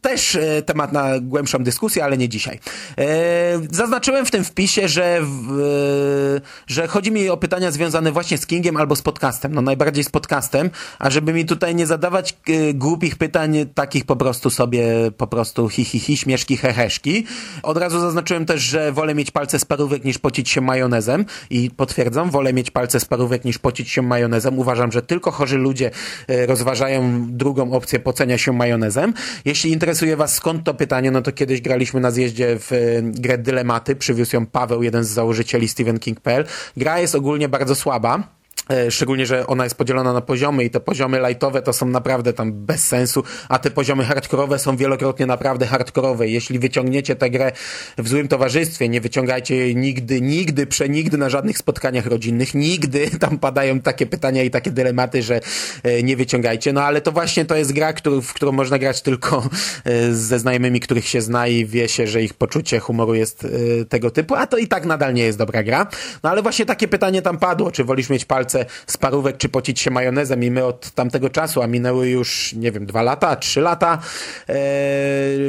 [0.06, 2.60] też e, temat na głębszą dyskusję, ale nie dzisiaj.
[2.98, 3.06] E,
[3.72, 5.24] zaznaczyłem w tym wpisie, że, e,
[6.68, 9.54] że chodzi mi o pytania związane właśnie z Kingiem albo z podcastem.
[9.54, 12.38] No najbardziej z podcastem, a żeby mi tutaj nie zadawać
[12.74, 14.86] głupich pytań, takich po prostu sobie,
[15.18, 17.26] po prostu hi, hi, hi śmieszki, heheszki.
[17.64, 21.72] Od razu zaznaczyłem też, że wolę mieć palce z parówek niż pocić się majonezem i
[21.72, 24.60] potwierdzam, wolę mieć palce z parówek niż pocić się majonezem.
[24.60, 25.92] Uważam, że tylko chorzy ludzie
[26.48, 29.14] rozważają drugą opcję pocenia się majonezem.
[29.46, 32.76] Jeśli interesuje interesuje was skąd to pytanie, no to kiedyś graliśmy na zjeździe w e,
[33.02, 36.46] grę Dylematy, przywiózł ją Paweł, jeden z założycieli Stephen King.pl.
[36.78, 38.24] Gra jest ogólnie bardzo słaba,
[38.90, 42.54] szczególnie, że ona jest podzielona na poziomy i te poziomy lightowe to są naprawdę tam
[42.54, 46.28] bez sensu, a te poziomy hardkorowe są wielokrotnie naprawdę hardkorowe.
[46.28, 47.52] Jeśli wyciągniecie tę grę
[47.98, 53.40] w złym towarzystwie, nie wyciągajcie jej nigdy, nigdy, przenigdy na żadnych spotkaniach rodzinnych, nigdy tam
[53.40, 55.40] padają takie pytania i takie dylematy, że
[55.84, 56.74] e, nie wyciągajcie.
[56.74, 59.50] No ale to właśnie to jest gra, który, w którą można grać tylko
[59.84, 63.48] e, ze znajomymi, których się zna i wie się, że ich poczucie humoru jest
[63.90, 65.88] tego typu, a to i tak nadal nie jest dobra gra.
[66.24, 68.55] No ale właśnie takie pytanie tam padło, czy wolisz mieć palce
[68.88, 72.72] z parówek, czy pocić się majonezem i my od tamtego czasu, a minęły już, nie
[72.72, 74.00] wiem, dwa lata, trzy lata,
[74.50, 74.56] e,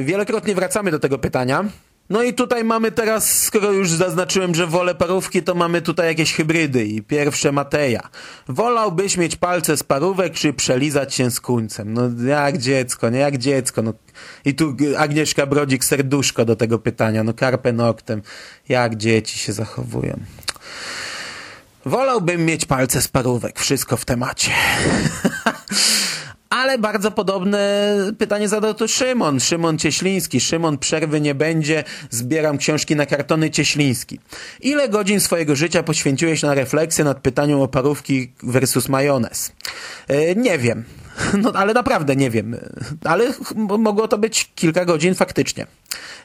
[0.02, 1.64] wielokrotnie wracamy do tego pytania.
[2.10, 6.34] No i tutaj mamy teraz, skoro już zaznaczyłem, że wolę parówki, to mamy tutaj jakieś
[6.34, 8.00] hybrydy i pierwsze Mateja.
[8.48, 11.92] Wolałbyś mieć palce z parówek, czy przelizać się z kuńcem?
[11.92, 13.82] No jak dziecko, nie jak dziecko.
[13.82, 13.92] No.
[14.44, 17.24] I tu Agnieszka Brodzik serduszko do tego pytania.
[17.24, 18.22] No carpe noctem.
[18.68, 20.20] Jak dzieci się zachowują.
[21.86, 23.60] Wolałbym mieć palce z parówek.
[23.60, 24.50] Wszystko w temacie.
[26.50, 29.40] Ale bardzo podobne pytanie zadał tu Szymon.
[29.40, 30.40] Szymon Cieśliński.
[30.40, 31.84] Szymon, przerwy nie będzie.
[32.10, 34.20] Zbieram książki na kartony Cieśliński.
[34.60, 39.52] Ile godzin swojego życia poświęciłeś na refleksję nad pytaniem o parówki versus majonez?
[40.08, 40.84] E, nie wiem.
[41.42, 42.56] No, ale naprawdę nie wiem.
[43.04, 43.32] Ale
[43.78, 45.66] mogło to być kilka godzin faktycznie.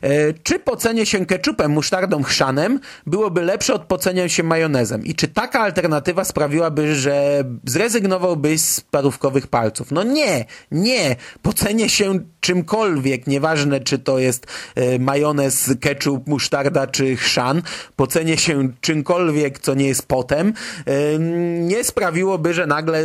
[0.02, 5.06] E, czy pocenie się keczupem, musztardą, chrzanem byłoby lepsze od pocenia się majonezem?
[5.06, 9.92] I czy taka alternatywa sprawiłaby, że zrezygnowałbyś z parówkowych palców?
[9.92, 11.16] No nie, nie.
[11.42, 17.62] Pocenie się czymkolwiek, nieważne czy to jest e, majonez, ketchup, musztarda czy chrzan,
[17.96, 20.54] pocenie się czymkolwiek, co nie jest potem,
[20.86, 21.20] e,
[21.60, 23.04] nie sprawiłoby, że nagle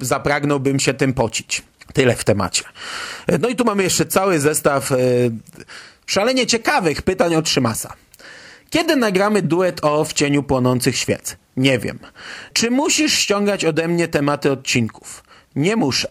[0.00, 1.62] zapragnąłbym się tym pocić.
[1.92, 2.64] Tyle w temacie.
[3.40, 4.90] No i tu mamy jeszcze cały zestaw
[6.06, 7.94] Szalenie ciekawych pytań od Szymasa.
[8.70, 11.36] Kiedy nagramy duet o w cieniu płonących świec?
[11.56, 11.98] Nie wiem.
[12.52, 15.24] Czy musisz ściągać ode mnie tematy odcinków?
[15.56, 16.08] Nie muszę.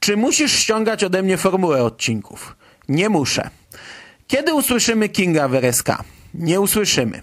[0.00, 2.56] Czy musisz ściągać ode mnie formułę odcinków?
[2.88, 3.50] Nie muszę.
[4.26, 5.88] Kiedy usłyszymy Kinga w RSK?
[6.34, 7.22] Nie usłyszymy.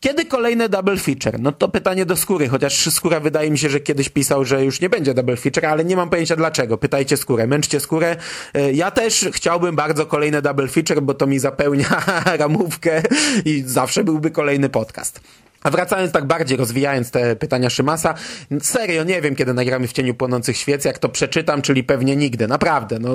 [0.00, 1.40] Kiedy kolejne double feature?
[1.40, 4.80] No to pytanie do Skóry, chociaż Skóra wydaje mi się, że kiedyś pisał, że już
[4.80, 6.78] nie będzie double feature, ale nie mam pojęcia dlaczego.
[6.78, 8.16] Pytajcie Skórę, męczcie Skórę.
[8.54, 12.02] E, ja też chciałbym bardzo kolejne double feature, bo to mi zapełnia
[12.38, 13.02] ramówkę
[13.44, 15.20] i zawsze byłby kolejny podcast.
[15.62, 18.14] A wracając tak bardziej, rozwijając te pytania Szymasa,
[18.62, 22.48] serio nie wiem, kiedy nagramy w cieniu płonących świec, jak to przeczytam, czyli pewnie nigdy,
[22.48, 22.98] naprawdę.
[22.98, 23.14] No,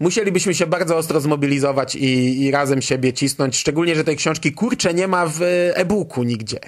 [0.00, 4.94] musielibyśmy się bardzo ostro zmobilizować i, i razem siebie cisnąć, szczególnie, że tej książki kurcze
[4.94, 5.42] nie ma w
[5.74, 6.60] e-booku nigdzie.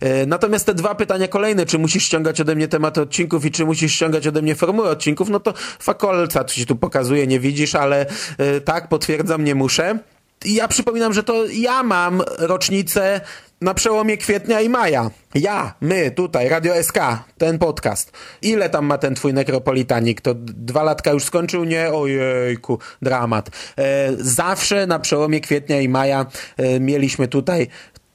[0.00, 3.64] E, natomiast te dwa pytania kolejne, czy musisz ściągać ode mnie tematy odcinków i czy
[3.64, 8.06] musisz ściągać ode mnie formuły odcinków, no to fakolca, ci tu pokazuje, nie widzisz, ale
[8.38, 9.98] e, tak, potwierdzam, nie muszę.
[10.44, 13.20] Ja przypominam, że to ja mam rocznicę
[13.60, 15.10] na przełomie kwietnia i maja.
[15.34, 16.98] Ja, my, tutaj, Radio SK,
[17.38, 18.12] ten podcast.
[18.42, 20.20] Ile tam ma ten twój nekropolitanik?
[20.20, 21.64] To dwa latka już skończył?
[21.64, 21.92] Nie?
[21.92, 23.50] Ojejku, dramat.
[23.78, 26.26] E, zawsze na przełomie kwietnia i maja
[26.56, 27.66] e, mieliśmy tutaj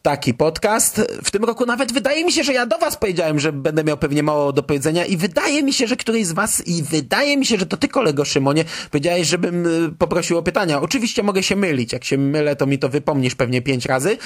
[0.03, 1.01] taki podcast.
[1.23, 3.97] W tym roku nawet wydaje mi się, że ja do was powiedziałem, że będę miał
[3.97, 7.45] pewnie mało do powiedzenia i wydaje mi się, że któryś z was i wydaje mi
[7.45, 10.81] się, że to ty kolego Szymonie powiedziałeś, żebym y, poprosił o pytania.
[10.81, 11.93] Oczywiście mogę się mylić.
[11.93, 14.17] Jak się mylę, to mi to wypomnisz pewnie pięć razy.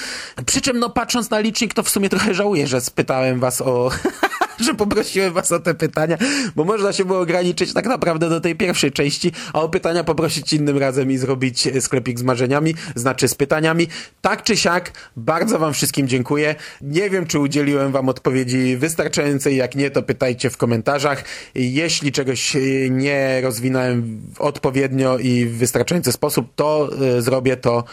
[0.46, 3.90] Przy czym no patrząc na licznik, to w sumie trochę żałuję, że spytałem was o
[4.60, 6.18] że poprosiłem was o te pytania,
[6.56, 10.54] bo można się było ograniczyć tak naprawdę do tej pierwszej części, a o pytania poprosić
[10.54, 13.88] innym razem i zrobić sklepik z marzeniami, znaczy z pytaniami.
[14.22, 16.56] Tak czy siak, bardzo wam wszystkim dziękuję.
[16.82, 21.24] Nie wiem, czy udzieliłem wam odpowiedzi wystarczającej, jak nie, to pytajcie w komentarzach.
[21.56, 22.58] Jeśli czegoś
[22.90, 27.84] nie rozwinąłem odpowiednio i w wystarczający sposób, to y, zrobię to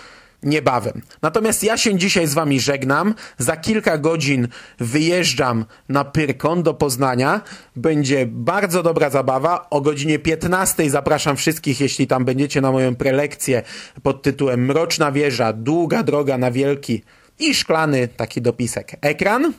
[0.44, 1.02] niebawem.
[1.22, 3.14] Natomiast ja się dzisiaj z wami żegnam.
[3.38, 4.48] Za kilka godzin
[4.78, 7.40] wyjeżdżam na Pyrkon do Poznania.
[7.76, 9.66] Będzie bardzo dobra zabawa.
[9.70, 13.62] O godzinie 15 zapraszam wszystkich, jeśli tam będziecie na moją prelekcję
[14.02, 17.02] pod tytułem Mroczna wieża, długa droga na wielki
[17.38, 19.52] i szklany taki dopisek ekran.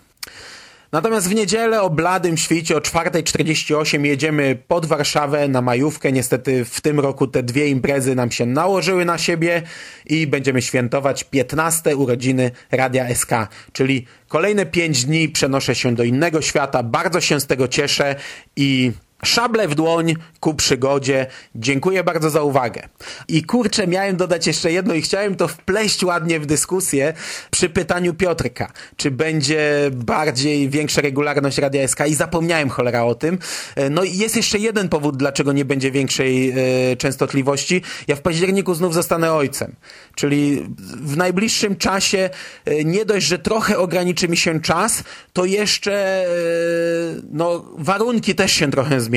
[0.92, 6.12] Natomiast w niedzielę o bladym świcie o 4.48 jedziemy pod Warszawę na majówkę.
[6.12, 9.62] Niestety w tym roku te dwie imprezy nam się nałożyły na siebie
[10.06, 13.32] i będziemy świętować 15 urodziny Radia SK,
[13.74, 16.84] czyli kolejne 5 dni przenoszę się do innego świata.
[16.84, 18.16] Bardzo się z tego cieszę
[18.56, 18.92] i
[19.26, 21.28] Szable w dłoń ku przygodzie.
[21.56, 22.82] Dziękuję bardzo za uwagę.
[23.28, 27.14] I kurczę, miałem dodać jeszcze jedno i chciałem to wpleść ładnie w dyskusję
[27.52, 33.38] przy pytaniu Piotrka, czy będzie bardziej większa regularność Radia SK i zapomniałem cholera o tym.
[33.76, 36.56] E, no i jest jeszcze jeden powód, dlaczego nie będzie większej e,
[36.98, 37.82] częstotliwości.
[38.08, 39.76] Ja w październiku znów zostanę ojcem,
[40.16, 40.66] czyli
[41.04, 42.30] w najbliższym czasie
[42.66, 45.04] e, nie dość, że trochę ograniczy mi się czas,
[45.34, 46.28] to jeszcze e,
[47.32, 49.15] no, warunki też się trochę zmienią.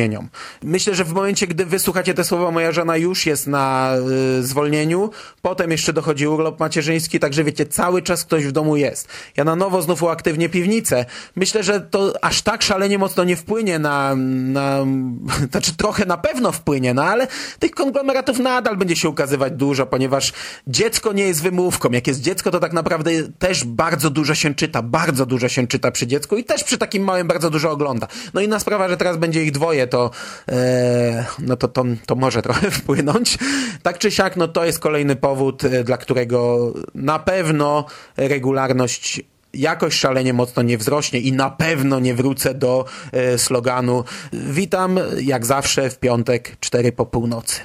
[0.63, 3.93] Myślę, że w momencie, gdy wysłuchacie te słowa, moja żona już jest na
[4.39, 5.11] e, zwolnieniu,
[5.43, 9.09] potem jeszcze dochodzi urlop macierzyński, także wiecie, cały czas ktoś w domu jest.
[9.37, 11.05] Ja na nowo znów uaktywnię piwnicę.
[11.37, 14.87] Myślę, że to aż tak szalenie mocno nie wpłynie na, na
[15.51, 17.27] znaczy trochę na pewno wpłynie, no ale
[17.59, 20.33] tych konglomeratów nadal będzie się ukazywać dużo, ponieważ
[20.67, 21.91] dziecko nie jest wymówką.
[21.91, 25.91] Jak jest dziecko, to tak naprawdę też bardzo dużo się czyta, bardzo dużo się czyta
[25.91, 28.09] przy dziecku i też przy takim małym bardzo dużo ogląda.
[28.35, 30.11] No inna sprawa, że teraz będzie ich dwoje, to
[30.49, 33.39] e, no to, to, to może trochę wpłynąć.
[33.83, 37.85] Tak czy siak, no to jest kolejny powód, e, dla którego na pewno
[38.17, 39.23] regularność
[39.55, 45.47] jakoś szalenie mocno nie wzrośnie i na pewno nie wrócę do e, sloganu witam jak
[45.47, 47.61] zawsze w piątek 4 po północy.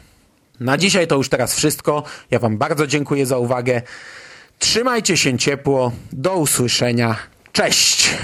[0.60, 2.04] Na dzisiaj to już teraz wszystko.
[2.32, 3.82] Ja wam bardzo dziękuję za uwagę.
[4.60, 5.92] Trzymajcie się ciepło.
[6.12, 7.16] Do usłyszenia.
[7.52, 8.18] Cześć!